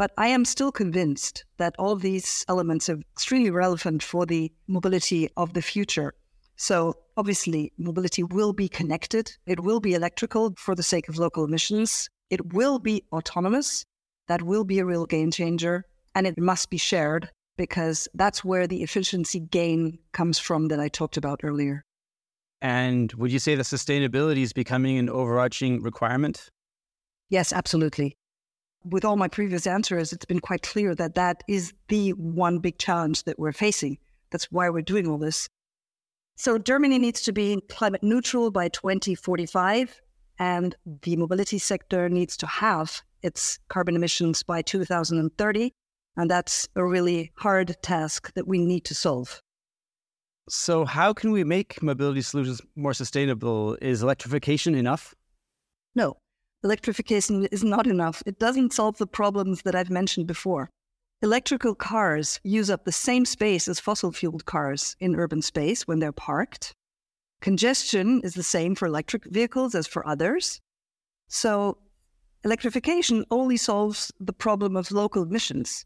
But 0.00 0.12
I 0.16 0.28
am 0.28 0.46
still 0.46 0.72
convinced 0.72 1.44
that 1.58 1.74
all 1.78 1.92
of 1.92 2.00
these 2.00 2.42
elements 2.48 2.88
are 2.88 2.98
extremely 3.12 3.50
relevant 3.50 4.02
for 4.02 4.24
the 4.24 4.50
mobility 4.66 5.28
of 5.36 5.52
the 5.52 5.60
future. 5.60 6.14
So, 6.56 6.94
obviously, 7.18 7.74
mobility 7.76 8.22
will 8.22 8.54
be 8.54 8.66
connected. 8.66 9.30
It 9.44 9.60
will 9.60 9.78
be 9.78 9.92
electrical 9.92 10.54
for 10.56 10.74
the 10.74 10.82
sake 10.82 11.10
of 11.10 11.18
local 11.18 11.44
emissions. 11.44 12.08
It 12.30 12.54
will 12.54 12.78
be 12.78 13.04
autonomous. 13.12 13.84
That 14.26 14.40
will 14.40 14.64
be 14.64 14.78
a 14.78 14.86
real 14.86 15.04
game 15.04 15.30
changer. 15.30 15.84
And 16.14 16.26
it 16.26 16.38
must 16.38 16.70
be 16.70 16.78
shared 16.78 17.30
because 17.58 18.08
that's 18.14 18.42
where 18.42 18.66
the 18.66 18.82
efficiency 18.82 19.40
gain 19.40 19.98
comes 20.12 20.38
from 20.38 20.68
that 20.68 20.80
I 20.80 20.88
talked 20.88 21.18
about 21.18 21.40
earlier. 21.42 21.84
And 22.62 23.12
would 23.18 23.32
you 23.32 23.38
say 23.38 23.54
that 23.54 23.64
sustainability 23.64 24.44
is 24.44 24.54
becoming 24.54 24.96
an 24.96 25.10
overarching 25.10 25.82
requirement? 25.82 26.48
Yes, 27.28 27.52
absolutely 27.52 28.16
with 28.84 29.04
all 29.04 29.16
my 29.16 29.28
previous 29.28 29.66
answers, 29.66 30.12
it's 30.12 30.24
been 30.24 30.40
quite 30.40 30.62
clear 30.62 30.94
that 30.94 31.14
that 31.14 31.42
is 31.48 31.72
the 31.88 32.10
one 32.10 32.58
big 32.58 32.78
challenge 32.78 33.24
that 33.24 33.38
we're 33.38 33.52
facing. 33.52 33.98
That's 34.30 34.50
why 34.50 34.70
we're 34.70 34.82
doing 34.82 35.06
all 35.06 35.18
this. 35.18 35.48
So, 36.36 36.56
Germany 36.56 36.98
needs 36.98 37.20
to 37.22 37.32
be 37.32 37.60
climate 37.68 38.02
neutral 38.02 38.50
by 38.50 38.68
2045, 38.68 40.00
and 40.38 40.74
the 41.02 41.16
mobility 41.16 41.58
sector 41.58 42.08
needs 42.08 42.36
to 42.38 42.46
have 42.46 43.02
its 43.22 43.58
carbon 43.68 43.94
emissions 43.94 44.42
by 44.42 44.62
2030. 44.62 45.72
And 46.16 46.30
that's 46.30 46.68
a 46.76 46.84
really 46.84 47.32
hard 47.36 47.76
task 47.82 48.32
that 48.34 48.48
we 48.48 48.64
need 48.64 48.84
to 48.86 48.94
solve. 48.94 49.42
So, 50.48 50.84
how 50.84 51.12
can 51.12 51.30
we 51.30 51.44
make 51.44 51.82
mobility 51.82 52.22
solutions 52.22 52.60
more 52.74 52.94
sustainable? 52.94 53.76
Is 53.82 54.02
electrification 54.02 54.74
enough? 54.74 55.14
No, 55.94 56.16
electrification 56.62 57.46
is 57.46 57.64
not 57.64 57.86
enough. 57.86 58.22
It 58.26 58.38
doesn't 58.38 58.72
solve 58.72 58.98
the 58.98 59.06
problems 59.06 59.62
that 59.62 59.74
I've 59.74 59.90
mentioned 59.90 60.26
before. 60.26 60.70
Electrical 61.22 61.74
cars 61.74 62.40
use 62.44 62.70
up 62.70 62.84
the 62.84 62.92
same 62.92 63.24
space 63.24 63.68
as 63.68 63.78
fossil 63.78 64.10
fueled 64.10 64.46
cars 64.46 64.96
in 65.00 65.16
urban 65.16 65.42
space 65.42 65.86
when 65.86 65.98
they're 65.98 66.12
parked. 66.12 66.72
Congestion 67.40 68.20
is 68.22 68.34
the 68.34 68.42
same 68.42 68.74
for 68.74 68.86
electric 68.86 69.24
vehicles 69.24 69.74
as 69.74 69.86
for 69.86 70.06
others. 70.06 70.60
So, 71.28 71.78
electrification 72.44 73.24
only 73.30 73.56
solves 73.56 74.12
the 74.18 74.32
problem 74.32 74.76
of 74.76 74.90
local 74.90 75.22
emissions. 75.22 75.84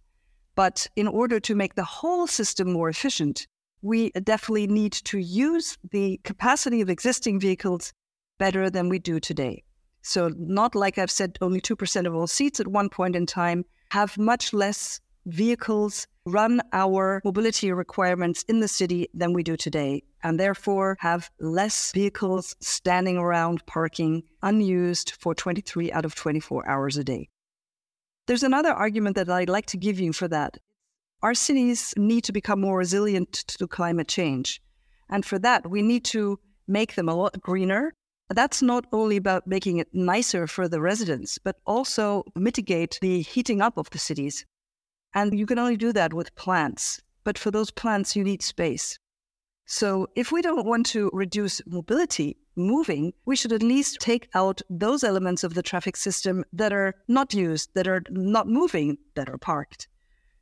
But 0.55 0.87
in 0.95 1.09
order 1.09 1.41
to 1.41 1.55
make 1.55 1.75
the 1.75 1.85
whole 1.85 2.29
system 2.29 2.73
more 2.73 2.89
efficient, 2.89 3.47
we 3.83 4.11
definitely 4.11 4.69
need 4.69 4.93
to 4.93 5.19
use 5.19 5.77
the 5.91 6.21
capacity 6.25 6.81
of 6.81 6.89
existing 6.89 7.41
vehicles 7.41 7.93
better 8.39 8.71
than 8.71 8.89
we 8.89 8.99
do 8.99 9.19
today. 9.19 9.65
So, 10.07 10.31
not 10.37 10.75
like 10.75 10.99
I've 10.99 11.11
said, 11.11 11.39
only 11.41 11.63
2% 11.63 12.07
of 12.07 12.15
all 12.15 12.27
seats 12.27 12.61
at 12.61 12.69
one 12.69 12.91
point 12.91 13.17
in 13.17 13.25
time, 13.25 13.65
have 13.91 14.19
much 14.19 14.53
less 14.53 15.01
vehicles 15.25 16.07
run 16.27 16.61
our 16.75 17.23
mobility 17.25 17.73
requirements 17.73 18.43
in 18.47 18.61
the 18.61 18.69
city 18.69 19.09
than 19.15 19.33
we 19.33 19.43
do 19.43 19.57
today, 19.57 20.03
and 20.23 20.39
therefore 20.39 20.99
have 21.01 21.31
less 21.41 21.91
vehicles 21.93 22.55
standing 22.61 23.17
around 23.17 23.65
parking 23.65 24.23
unused 24.43 25.15
for 25.21 25.35
23 25.35 25.91
out 25.93 26.05
of 26.05 26.15
24 26.15 26.69
hours 26.69 26.99
a 26.99 27.05
day. 27.05 27.31
There's 28.27 28.43
another 28.43 28.73
argument 28.73 29.17
that 29.17 29.31
I'd 29.31 29.49
like 29.49 29.67
to 29.67 29.79
give 29.79 29.99
you 29.99 30.13
for 30.13 30.29
that. 30.29 30.59
Our 31.23 31.35
cities 31.35 31.95
need 31.97 32.25
to 32.25 32.33
become 32.33 32.61
more 32.61 32.77
resilient 32.77 33.33
to 33.33 33.67
climate 33.67 34.09
change. 34.09 34.61
And 35.09 35.25
for 35.25 35.39
that, 35.39 35.71
we 35.71 35.81
need 35.81 36.05
to 36.07 36.39
make 36.69 36.95
them 36.95 37.09
a 37.09 37.15
lot 37.15 37.41
greener 37.41 37.95
that's 38.31 38.63
not 38.63 38.87
only 38.93 39.17
about 39.17 39.47
making 39.47 39.79
it 39.79 39.89
nicer 39.93 40.47
for 40.47 40.69
the 40.69 40.81
residents, 40.81 41.39
but 41.39 41.57
also 41.67 42.25
mitigate 42.35 42.99
the 43.01 43.23
heating 43.23 43.61
up 43.61 43.77
of 43.77 43.91
the 43.91 43.99
cities. 43.99 44.47
And 45.15 45.39
you 45.39 45.47
can 45.47 45.59
only 45.59 45.77
do 45.77 45.93
that 45.93 46.15
with 46.15 46.35
plants. 46.35 47.01
But 47.23 47.39
for 47.39 47.51
those 47.51 47.71
plants, 47.71 48.17
you 48.17 48.25
need 48.25 48.43
space. 48.43 48.99
So 49.67 50.09
if 50.15 50.31
we 50.31 50.43
don't 50.43 50.67
want 50.67 50.87
to 50.87 51.11
reduce 51.13 51.61
mobility, 51.67 52.37
moving, 52.57 53.13
we 53.25 53.37
should 53.37 53.53
at 53.53 53.63
least 53.63 54.01
take 54.01 54.29
out 54.35 54.61
those 54.69 55.03
elements 55.03 55.43
of 55.43 55.55
the 55.55 55.63
traffic 55.63 55.97
system 55.97 56.45
that 56.53 56.73
are 56.73 56.95
not 57.09 57.33
used, 57.33 57.71
that 57.75 57.89
are 57.89 58.03
not 58.11 58.47
moving, 58.47 58.99
that 59.15 59.29
are 59.29 59.39
parked. 59.39 59.89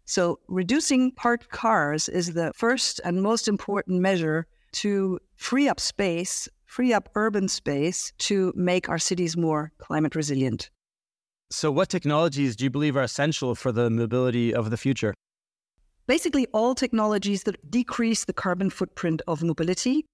So 0.05 0.41
reducing 0.49 1.13
parked 1.13 1.51
cars 1.51 2.09
is 2.09 2.35
the 2.35 2.53
first 2.55 3.01
and 3.05 3.23
most 3.23 3.47
important 3.47 4.01
measure 4.01 4.47
to 4.73 5.21
free 5.37 5.69
up 5.69 5.79
space 5.79 6.49
free 6.73 6.95
up 6.95 7.11
urban 7.15 7.49
space 7.49 8.15
to 8.17 8.51
make 8.57 8.89
our 8.89 8.99
cities 8.99 9.37
more 9.37 9.71
climate 9.77 10.15
resilient. 10.15 10.71
So, 11.51 11.71
what 11.71 11.91
technologies 11.91 12.57
do 12.57 12.65
you 12.65 12.71
believe 12.71 12.97
are 12.97 13.03
essential 13.03 13.55
for 13.55 13.73
the 13.73 13.91
mobility 13.91 14.55
of 14.55 14.71
the 14.71 14.79
future? 14.79 15.13
Basically, 16.07 16.47
all 16.55 16.75
technologies 16.75 17.43
that 17.43 17.71
decrease 17.71 18.25
the 18.25 18.33
carbon 18.33 18.71
footprint 18.71 19.21
of 19.29 19.43
mobility. 19.43 20.07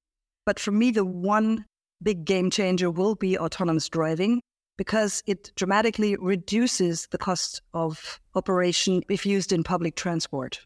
But 0.46 0.58
for 0.58 0.72
me, 0.72 0.90
the 0.90 1.04
one 1.04 1.64
big 2.02 2.24
game 2.24 2.50
changer 2.50 2.90
will 2.90 3.14
be 3.14 3.38
autonomous 3.38 3.88
driving 3.88 4.40
because 4.76 5.22
it 5.26 5.52
dramatically 5.54 6.16
reduces 6.16 7.06
the 7.12 7.18
cost 7.18 7.62
of 7.72 8.18
operation 8.34 9.02
if 9.08 9.24
used 9.24 9.52
in 9.52 9.62
public 9.62 9.94
transport. 9.94 10.60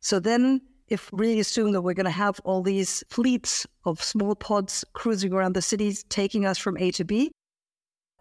So 0.00 0.20
then 0.20 0.62
if 0.94 1.10
really 1.12 1.40
assume 1.40 1.72
that 1.72 1.82
we're 1.82 2.00
going 2.02 2.12
to 2.14 2.22
have 2.26 2.40
all 2.44 2.62
these 2.62 3.02
fleets 3.10 3.66
of 3.84 4.02
small 4.02 4.34
pods 4.34 4.84
cruising 4.92 5.32
around 5.32 5.54
the 5.54 5.62
cities, 5.72 6.04
taking 6.08 6.46
us 6.46 6.56
from 6.56 6.78
A 6.78 6.90
to 6.92 7.04
B, 7.04 7.32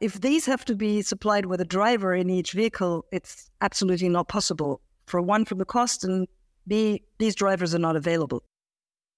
if 0.02 0.20
these 0.20 0.46
have 0.48 0.66
to 0.66 0.76
be 0.76 1.02
supplied 1.02 1.46
with 1.46 1.62
a 1.62 1.66
driver 1.78 2.14
in 2.14 2.30
each 2.30 2.52
vehicle, 2.52 3.06
it's 3.12 3.52
absolutely 3.62 4.10
not 4.10 4.28
possible. 4.28 4.82
For 5.06 5.22
one, 5.22 5.46
from 5.46 5.60
the 5.60 5.66
cost, 5.66 6.04
and 6.04 6.28
B, 6.68 7.04
these 7.20 7.36
drivers 7.36 7.76
are 7.76 7.86
not 7.88 7.96
available. 7.96 8.42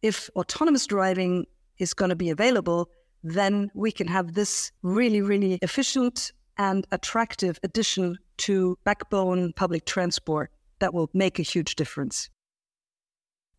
if 0.01 0.29
autonomous 0.35 0.85
driving 0.85 1.45
is 1.79 1.93
going 1.93 2.09
to 2.09 2.15
be 2.15 2.29
available, 2.29 2.89
then 3.23 3.71
we 3.73 3.91
can 3.91 4.07
have 4.07 4.33
this 4.33 4.71
really, 4.83 5.21
really 5.21 5.57
efficient 5.63 6.31
and 6.57 6.85
attractive 6.91 7.59
addition 7.63 8.17
to 8.37 8.77
backbone 8.83 9.51
public 9.53 9.85
transport 9.85 10.51
that 10.79 10.93
will 10.93 11.09
make 11.13 11.39
a 11.39 11.41
huge 11.41 11.75
difference. 11.75 12.29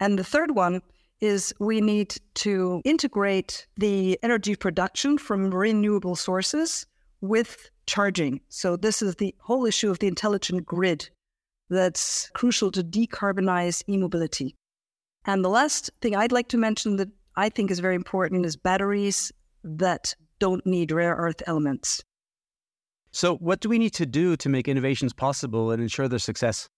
And 0.01 0.19
the 0.19 0.25
third 0.25 0.55
one 0.55 0.83
is 1.21 1.55
we 1.59 1.81
need 1.81 2.17
to 2.35 2.83
integrate 2.85 3.67
the 3.77 4.19
energy 4.23 4.55
production 4.55 5.17
from 5.17 5.51
renewable 5.51 6.17
sources 6.17 6.87
with 7.21 7.71
charging. 7.87 8.41
So, 8.49 8.77
this 8.77 9.01
is 9.01 9.15
the 9.17 9.35
whole 9.41 9.65
issue 9.65 9.91
of 9.91 9.99
the 9.99 10.09
intelligent 10.09 10.67
grid 10.67 11.09
that's 11.71 12.31
crucial 12.35 12.71
to 12.73 12.85
decarbonize 12.85 13.83
e 13.89 13.97
mobility. 13.97 14.55
And 15.25 15.45
the 15.45 15.49
last 15.49 15.91
thing 16.01 16.15
I'd 16.15 16.33
like 16.33 16.49
to 16.49 16.59
mention 16.59 16.97
that 16.97 17.09
I 17.37 17.49
think 17.49 17.71
is 17.71 17.81
very 17.81 17.95
important 17.95 18.47
is 18.47 18.57
batteries 18.57 19.33
that 19.65 20.15
don't 20.39 20.65
need 20.67 20.93
rare 20.93 21.15
earth 21.15 21.43
elements. 21.47 22.03
So, 23.11 23.37
what 23.37 23.61
do 23.61 23.69
we 23.69 23.79
need 23.79 23.95
to 23.95 24.07
do 24.07 24.37
to 24.37 24.49
make 24.49 24.69
innovations 24.69 25.13
possible 25.13 25.71
and 25.71 25.83
ensure 25.83 26.09
their 26.09 26.19
success? 26.19 26.69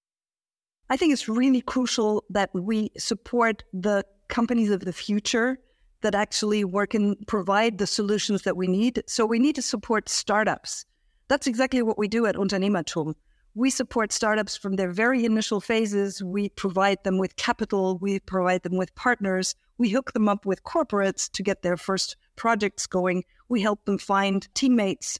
I 0.90 0.96
think 0.96 1.12
it's 1.12 1.28
really 1.28 1.60
crucial 1.60 2.24
that 2.30 2.50
we 2.54 2.90
support 2.96 3.62
the 3.72 4.04
companies 4.28 4.70
of 4.70 4.80
the 4.80 4.92
future 4.92 5.58
that 6.00 6.14
actually 6.14 6.64
work 6.64 6.94
and 6.94 7.16
provide 7.26 7.78
the 7.78 7.86
solutions 7.86 8.42
that 8.42 8.56
we 8.56 8.66
need. 8.66 9.02
So, 9.06 9.26
we 9.26 9.38
need 9.38 9.56
to 9.56 9.62
support 9.62 10.08
startups. 10.08 10.86
That's 11.28 11.46
exactly 11.46 11.82
what 11.82 11.98
we 11.98 12.08
do 12.08 12.24
at 12.26 12.36
Unternehmertum. 12.36 13.14
We 13.54 13.70
support 13.70 14.12
startups 14.12 14.56
from 14.56 14.76
their 14.76 14.92
very 14.92 15.24
initial 15.24 15.60
phases. 15.60 16.22
We 16.22 16.50
provide 16.50 17.02
them 17.04 17.18
with 17.18 17.36
capital, 17.36 17.98
we 17.98 18.20
provide 18.20 18.62
them 18.62 18.76
with 18.76 18.94
partners, 18.94 19.54
we 19.78 19.90
hook 19.90 20.12
them 20.12 20.28
up 20.28 20.46
with 20.46 20.62
corporates 20.62 21.30
to 21.32 21.42
get 21.42 21.62
their 21.62 21.76
first 21.76 22.16
projects 22.36 22.86
going. 22.86 23.24
We 23.48 23.60
help 23.60 23.84
them 23.84 23.98
find 23.98 24.46
teammates 24.54 25.18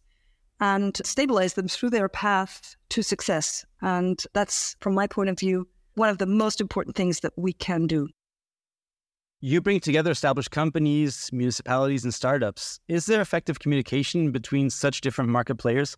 and 0.60 1.00
stabilize 1.04 1.54
them 1.54 1.68
through 1.68 1.90
their 1.90 2.08
path 2.08 2.76
to 2.90 3.02
success. 3.02 3.64
And 3.80 4.22
that's, 4.32 4.76
from 4.80 4.94
my 4.94 5.06
point 5.06 5.30
of 5.30 5.38
view, 5.38 5.68
one 5.94 6.08
of 6.08 6.18
the 6.18 6.26
most 6.26 6.60
important 6.60 6.96
things 6.96 7.20
that 7.20 7.32
we 7.36 7.52
can 7.52 7.86
do. 7.86 8.08
You 9.40 9.60
bring 9.60 9.78
together 9.78 10.10
established 10.10 10.50
companies, 10.50 11.30
municipalities, 11.32 12.02
and 12.02 12.12
startups. 12.12 12.80
Is 12.88 13.06
there 13.06 13.20
effective 13.20 13.60
communication 13.60 14.32
between 14.32 14.68
such 14.68 15.00
different 15.00 15.30
market 15.30 15.56
players? 15.56 15.96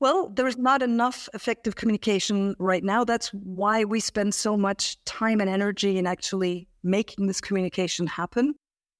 Well, 0.00 0.30
there 0.30 0.48
is 0.48 0.56
not 0.56 0.82
enough 0.82 1.28
effective 1.34 1.76
communication 1.76 2.56
right 2.58 2.82
now. 2.82 3.04
That's 3.04 3.28
why 3.28 3.84
we 3.84 4.00
spend 4.00 4.34
so 4.34 4.56
much 4.56 4.96
time 5.04 5.40
and 5.40 5.50
energy 5.50 5.98
in 5.98 6.06
actually 6.06 6.68
making 6.82 7.26
this 7.26 7.40
communication 7.40 8.06
happen. 8.06 8.54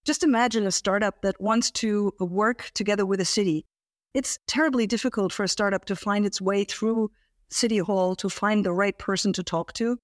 Just 0.04 0.22
imagine 0.22 0.66
a 0.66 0.70
startup 0.70 1.22
that 1.22 1.40
wants 1.40 1.70
to 1.72 2.12
work 2.20 2.70
together 2.74 3.06
with 3.06 3.20
a 3.20 3.24
city. 3.24 3.64
It's 4.12 4.38
terribly 4.48 4.88
difficult 4.88 5.32
for 5.32 5.44
a 5.44 5.48
startup 5.48 5.84
to 5.84 5.94
find 5.94 6.26
its 6.26 6.40
way 6.40 6.64
through 6.64 7.12
City 7.48 7.78
Hall 7.78 8.16
to 8.16 8.28
find 8.28 8.64
the 8.64 8.72
right 8.72 8.98
person 8.98 9.32
to 9.34 9.42
talk 9.44 9.72
to. 9.74 9.98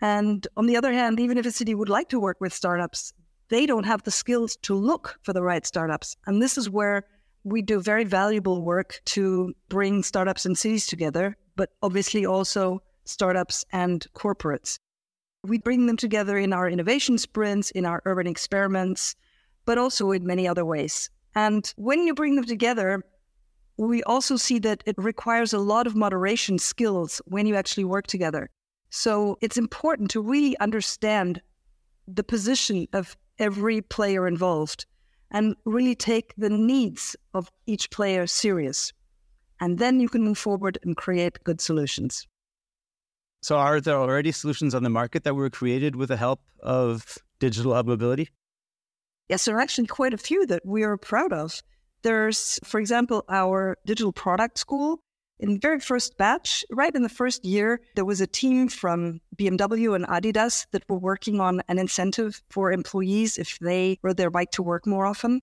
And 0.00 0.46
on 0.56 0.66
the 0.66 0.76
other 0.76 0.92
hand, 0.92 1.18
even 1.18 1.38
if 1.38 1.46
a 1.46 1.50
city 1.50 1.74
would 1.74 1.88
like 1.88 2.10
to 2.10 2.20
work 2.20 2.40
with 2.40 2.52
startups, 2.52 3.12
they 3.48 3.64
don't 3.64 3.86
have 3.86 4.02
the 4.02 4.10
skills 4.10 4.56
to 4.62 4.74
look 4.74 5.18
for 5.22 5.32
the 5.32 5.42
right 5.42 5.64
startups. 5.64 6.14
And 6.26 6.42
this 6.42 6.58
is 6.58 6.68
where 6.68 7.04
we 7.42 7.62
do 7.62 7.80
very 7.80 8.04
valuable 8.04 8.62
work 8.62 9.00
to 9.06 9.54
bring 9.70 10.02
startups 10.02 10.44
and 10.44 10.56
cities 10.56 10.86
together, 10.86 11.36
but 11.56 11.70
obviously 11.82 12.26
also 12.26 12.82
startups 13.04 13.64
and 13.72 14.06
corporates. 14.14 14.78
We 15.44 15.58
bring 15.58 15.86
them 15.86 15.96
together 15.96 16.36
in 16.36 16.52
our 16.52 16.68
innovation 16.68 17.16
sprints, 17.16 17.70
in 17.70 17.86
our 17.86 18.02
urban 18.04 18.26
experiments, 18.26 19.14
but 19.64 19.78
also 19.78 20.10
in 20.10 20.26
many 20.26 20.46
other 20.46 20.64
ways. 20.64 21.08
And 21.34 21.72
when 21.76 22.06
you 22.06 22.14
bring 22.14 22.36
them 22.36 22.44
together, 22.44 23.02
we 23.78 24.02
also 24.02 24.36
see 24.36 24.58
that 24.58 24.82
it 24.86 24.96
requires 24.98 25.52
a 25.52 25.58
lot 25.58 25.86
of 25.86 25.94
moderation 25.94 26.58
skills 26.58 27.22
when 27.26 27.46
you 27.46 27.54
actually 27.54 27.84
work 27.84 28.06
together. 28.06 28.50
So 28.90 29.38
it's 29.40 29.56
important 29.56 30.10
to 30.10 30.20
really 30.20 30.58
understand 30.58 31.40
the 32.06 32.24
position 32.24 32.88
of 32.92 33.16
every 33.38 33.80
player 33.82 34.26
involved 34.26 34.86
and 35.30 35.54
really 35.64 35.94
take 35.94 36.34
the 36.36 36.50
needs 36.50 37.14
of 37.34 37.50
each 37.66 37.90
player 37.90 38.26
serious. 38.26 38.92
And 39.60 39.78
then 39.78 40.00
you 40.00 40.08
can 40.08 40.22
move 40.22 40.38
forward 40.38 40.78
and 40.82 40.96
create 40.96 41.44
good 41.44 41.60
solutions. 41.60 42.26
So, 43.40 43.56
are 43.56 43.80
there 43.80 43.96
already 43.96 44.32
solutions 44.32 44.74
on 44.74 44.82
the 44.82 44.90
market 44.90 45.22
that 45.22 45.34
were 45.34 45.50
created 45.50 45.94
with 45.94 46.08
the 46.08 46.16
help 46.16 46.40
of 46.60 47.18
digital 47.38 47.74
hub 47.74 47.86
mobility? 47.86 48.30
Yes, 49.28 49.44
there 49.44 49.56
are 49.56 49.60
actually 49.60 49.86
quite 49.86 50.14
a 50.14 50.18
few 50.18 50.44
that 50.46 50.66
we 50.66 50.82
are 50.82 50.96
proud 50.96 51.32
of. 51.32 51.62
There's, 52.02 52.58
for 52.64 52.80
example, 52.80 53.24
our 53.28 53.76
digital 53.84 54.12
product 54.12 54.58
school. 54.58 55.00
In 55.40 55.54
the 55.54 55.60
very 55.60 55.78
first 55.78 56.18
batch, 56.18 56.64
right 56.70 56.94
in 56.94 57.02
the 57.02 57.08
first 57.08 57.44
year, 57.44 57.80
there 57.94 58.04
was 58.04 58.20
a 58.20 58.26
team 58.26 58.68
from 58.68 59.20
BMW 59.36 59.94
and 59.94 60.04
Adidas 60.06 60.66
that 60.72 60.88
were 60.88 60.98
working 60.98 61.40
on 61.40 61.62
an 61.68 61.78
incentive 61.78 62.42
for 62.50 62.72
employees 62.72 63.38
if 63.38 63.58
they 63.60 63.98
rode 64.02 64.16
their 64.16 64.30
bike 64.30 64.50
to 64.52 64.62
work 64.62 64.86
more 64.86 65.06
often. 65.06 65.40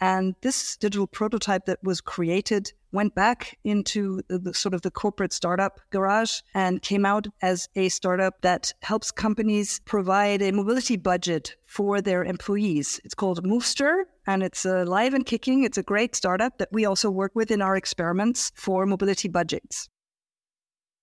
And 0.00 0.34
this 0.40 0.76
digital 0.76 1.06
prototype 1.06 1.66
that 1.66 1.82
was 1.82 2.00
created 2.00 2.72
went 2.92 3.14
back 3.14 3.58
into 3.64 4.22
the, 4.28 4.38
the, 4.38 4.54
sort 4.54 4.74
of 4.74 4.82
the 4.82 4.90
corporate 4.90 5.32
startup 5.32 5.80
garage 5.90 6.40
and 6.54 6.82
came 6.82 7.04
out 7.04 7.26
as 7.42 7.68
a 7.74 7.88
startup 7.88 8.40
that 8.42 8.72
helps 8.82 9.10
companies 9.10 9.80
provide 9.84 10.42
a 10.42 10.52
mobility 10.52 10.96
budget 10.96 11.56
for 11.66 12.00
their 12.00 12.24
employees. 12.24 13.00
It's 13.04 13.14
called 13.14 13.44
Movester 13.44 14.04
and 14.26 14.42
it's 14.42 14.64
uh, 14.64 14.84
live 14.86 15.14
and 15.14 15.26
kicking. 15.26 15.64
It's 15.64 15.78
a 15.78 15.82
great 15.82 16.14
startup 16.16 16.58
that 16.58 16.72
we 16.72 16.84
also 16.84 17.10
work 17.10 17.32
with 17.34 17.50
in 17.50 17.62
our 17.62 17.76
experiments 17.76 18.52
for 18.54 18.86
mobility 18.86 19.28
budgets. 19.28 19.88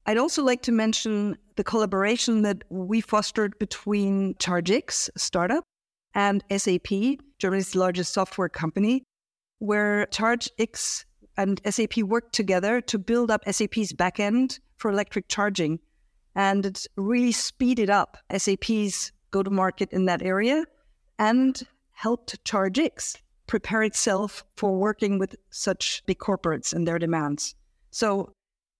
I'd 0.05 0.17
also 0.17 0.43
like 0.43 0.63
to 0.63 0.71
mention 0.71 1.37
the 1.57 1.63
collaboration 1.63 2.41
that 2.41 2.63
we 2.69 3.01
fostered 3.01 3.57
between 3.59 4.33
ChargeX, 4.35 5.09
startup, 5.15 5.63
and 6.15 6.43
SAP, 6.55 7.19
Germany's 7.37 7.75
largest 7.75 8.13
software 8.13 8.49
company, 8.49 9.03
where 9.59 10.07
ChargeX 10.07 11.05
and 11.37 11.61
SAP 11.69 11.97
worked 11.97 12.33
together 12.33 12.81
to 12.81 12.97
build 12.97 13.29
up 13.29 13.43
SAP's 13.45 13.93
backend 13.93 14.59
for 14.77 14.89
electric 14.91 15.27
charging. 15.27 15.79
And 16.35 16.65
it 16.65 16.87
really 16.95 17.31
speeded 17.31 17.89
up 17.89 18.17
SAP's 18.35 19.11
go 19.29 19.43
to 19.43 19.49
market 19.49 19.91
in 19.91 20.05
that 20.05 20.21
area 20.21 20.65
and 21.19 21.61
helped 22.01 22.43
ChargeX 22.43 23.15
prepare 23.45 23.83
itself 23.83 24.43
for 24.57 24.75
working 24.75 25.19
with 25.19 25.35
such 25.51 26.01
big 26.07 26.17
corporates 26.17 26.73
and 26.73 26.87
their 26.87 26.97
demands. 26.97 27.53
So, 27.91 28.33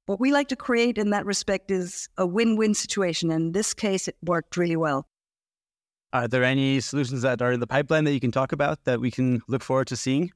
what 0.08 0.20
we 0.20 0.32
like 0.32 0.48
to 0.48 0.56
create 0.56 0.98
in 0.98 1.12
that 1.12 1.28
respect 1.28 1.70
is 1.70 2.10
a 2.18 2.26
win 2.26 2.56
win 2.58 2.74
situation. 2.74 3.30
In 3.30 3.52
this 3.52 3.76
case, 3.76 4.08
it 4.08 4.16
worked 4.24 4.58
really 4.58 4.76
well. 4.76 5.06
Are 6.14 6.28
there 6.28 6.44
any 6.44 6.80
solutions 6.80 7.22
that 7.22 7.44
are 7.44 7.52
in 7.52 7.60
the 7.60 7.68
pipeline 7.68 8.06
that 8.06 8.14
you 8.14 8.20
can 8.20 8.32
talk 8.32 8.52
about 8.54 8.86
that 8.86 9.00
we 9.00 9.12
can 9.12 9.42
look 9.48 9.62
forward 9.62 9.88
to 9.88 9.96
seeing? 9.96 10.32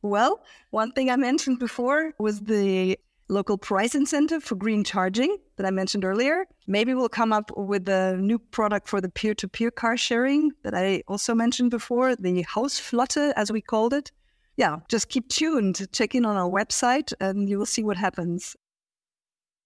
Well, 0.00 0.42
one 0.70 0.92
thing 0.92 1.10
I 1.10 1.16
mentioned 1.16 1.58
before 1.58 2.14
was 2.18 2.40
the 2.40 2.98
local 3.30 3.56
price 3.56 3.94
incentive 3.94 4.42
for 4.42 4.56
green 4.56 4.84
charging 4.84 5.36
that 5.56 5.64
I 5.64 5.70
mentioned 5.70 6.04
earlier. 6.04 6.46
Maybe 6.66 6.92
we'll 6.92 7.08
come 7.08 7.32
up 7.32 7.50
with 7.56 7.88
a 7.88 8.16
new 8.16 8.38
product 8.38 8.88
for 8.88 9.00
the 9.00 9.08
peer 9.08 9.34
to 9.34 9.48
peer 9.48 9.70
car 9.70 9.96
sharing 9.96 10.50
that 10.64 10.74
I 10.74 11.02
also 11.06 11.34
mentioned 11.34 11.70
before, 11.70 12.16
the 12.16 12.44
Hausflotte, 12.44 13.32
as 13.36 13.50
we 13.52 13.60
called 13.60 13.94
it. 13.94 14.10
Yeah, 14.56 14.78
just 14.88 15.08
keep 15.08 15.28
tuned, 15.28 15.86
check 15.92 16.14
in 16.14 16.26
on 16.26 16.36
our 16.36 16.50
website, 16.50 17.12
and 17.20 17.48
you 17.48 17.58
will 17.58 17.66
see 17.66 17.82
what 17.82 17.96
happens. 17.96 18.56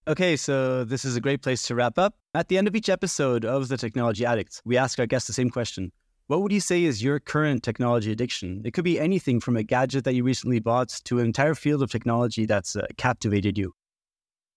Okay, 0.07 0.37
so 0.37 0.85
this 0.85 1.05
is 1.05 1.16
a 1.16 1.20
great 1.20 1.42
place 1.42 1.62
to 1.62 1.74
wrap 1.74 1.98
up. 1.98 2.14
At 2.35 2.48
the 2.48 2.59
end 2.59 2.68
of 2.68 2.77
each 2.77 2.90
episode 2.90 3.44
of 3.44 3.68
The 3.68 3.79
Technology 3.79 4.27
Addict, 4.27 4.61
we 4.64 4.77
ask 4.77 4.98
our 4.98 5.07
guests 5.07 5.27
the 5.27 5.33
same 5.33 5.48
question 5.48 5.90
What 6.26 6.40
would 6.40 6.52
you 6.52 6.60
say 6.60 6.84
is 6.84 7.02
your 7.02 7.20
current 7.20 7.62
technology 7.62 8.10
addiction? 8.10 8.62
It 8.64 8.72
could 8.72 8.84
be 8.84 8.98
anything 8.98 9.40
from 9.40 9.58
a 9.58 9.62
gadget 9.62 10.04
that 10.04 10.14
you 10.14 10.24
recently 10.24 10.58
bought 10.58 10.88
to 11.04 11.18
an 11.18 11.26
entire 11.26 11.54
field 11.54 11.82
of 11.82 11.90
technology 11.90 12.46
that's 12.46 12.76
uh, 12.76 12.87
captivated 12.96 13.58
you. 13.58 13.74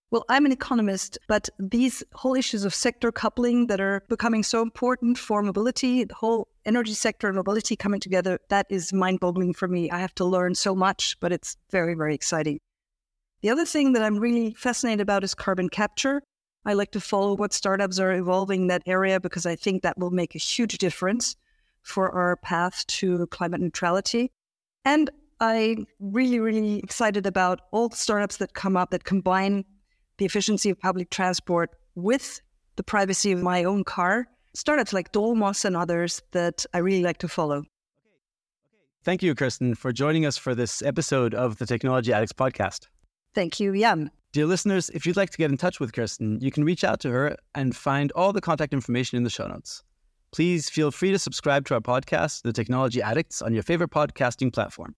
Well, 0.10 0.24
I'm 0.30 0.46
an 0.46 0.54
economist, 0.54 1.18
but 1.28 1.50
these 1.60 2.06
whole 2.14 2.36
issues 2.36 2.64
of 2.64 2.74
sector 2.74 3.12
coupling 3.12 3.68
that 3.68 3.82
are 3.82 4.02
becoming 4.08 4.44
so 4.44 4.62
important 4.62 5.18
for 5.18 5.44
mobility, 5.44 6.06
the 6.06 6.14
whole 6.16 6.48
energy 6.66 6.94
sector 6.94 7.28
and 7.28 7.36
mobility 7.36 7.76
coming 7.76 8.00
together, 8.00 8.40
that 8.48 8.68
is 8.70 8.94
mind 8.94 9.20
boggling 9.20 9.54
for 9.54 9.68
me. 9.68 9.92
I 9.92 10.00
have 10.00 10.16
to 10.16 10.24
learn 10.24 10.56
so 10.56 10.74
much, 10.74 11.20
but 11.20 11.34
it's 11.34 11.58
very, 11.70 11.96
very 11.96 12.16
exciting. 12.16 12.60
The 13.42 13.50
other 13.50 13.66
thing 13.66 13.92
that 13.92 14.04
I'm 14.04 14.20
really 14.20 14.54
fascinated 14.54 15.02
about 15.02 15.26
is 15.26 15.36
carbon 15.36 15.68
capture. 15.68 16.24
I 16.64 16.72
like 16.72 16.92
to 16.92 17.02
follow 17.02 17.36
what 17.36 17.52
startups 17.52 18.00
are 18.00 18.14
evolving 18.14 18.62
in 18.62 18.68
that 18.68 18.84
area 18.86 19.20
because 19.20 19.46
I 19.46 19.58
think 19.58 19.84
that 19.84 19.98
will 19.98 20.12
make 20.12 20.34
a 20.34 20.40
huge 20.40 20.78
difference 20.78 21.36
for 21.88 22.12
our 22.12 22.36
path 22.38 22.86
to 22.88 23.26
climate 23.28 23.62
neutrality. 23.62 24.32
And 24.86 25.10
I'm 25.40 25.88
really, 26.00 26.40
really 26.40 26.80
excited 26.80 27.26
about 27.26 27.62
all 27.72 27.90
the 27.90 27.96
startups 27.96 28.38
that 28.38 28.54
come 28.54 28.76
up 28.76 28.92
that 28.92 29.04
combine 29.04 29.66
the 30.18 30.26
efficiency 30.26 30.70
of 30.70 30.80
public 30.80 31.10
transport 31.10 31.72
with 31.96 32.42
the 32.76 32.84
privacy 32.84 33.32
of 33.32 33.42
my 33.42 33.64
own 33.64 33.84
car 33.84 34.28
startups 34.58 34.92
like 34.92 35.12
Dolmos 35.12 35.64
and 35.66 35.78
others 35.78 36.22
that 36.32 36.66
I 36.74 36.80
really 36.80 37.04
like 37.04 37.20
to 37.20 37.28
follow. 37.28 37.64
Thank 39.04 39.22
you, 39.22 39.36
Kirstin, 39.36 39.78
for 39.78 39.94
joining 39.94 40.26
us 40.26 40.38
for 40.38 40.56
this 40.56 40.82
episode 40.82 41.34
of 41.34 41.60
the 41.60 41.66
Technology 41.66 42.12
Addicts 42.12 42.34
podcast. 42.34 42.88
Thank 43.34 43.60
you, 43.60 43.78
Jan. 43.78 44.12
Dear 44.34 44.48
listeners, 44.48 44.90
if 44.90 45.06
you'd 45.06 45.16
like 45.16 45.30
to 45.30 45.38
get 45.38 45.52
in 45.52 45.58
touch 45.58 45.80
with 45.80 45.92
Kirstin, 45.94 46.42
you 46.42 46.52
can 46.52 46.64
reach 46.64 46.84
out 46.84 47.00
to 47.02 47.12
her 47.12 47.38
and 47.56 47.76
find 47.76 48.12
all 48.14 48.34
the 48.34 48.42
contact 48.42 48.74
information 48.74 49.16
in 49.16 49.24
the 49.24 49.30
show 49.30 49.48
notes. 49.48 49.84
Please 50.32 50.70
feel 50.70 50.92
free 50.92 51.12
to 51.12 51.20
subscribe 51.20 51.66
to 51.68 51.74
our 51.76 51.82
podcast, 51.82 52.42
The 52.44 52.54
Technology 52.54 53.02
Addicts, 53.02 53.42
on 53.42 53.54
your 53.54 53.64
favorite 53.64 53.92
podcasting 53.92 54.54
platform. 54.54 54.96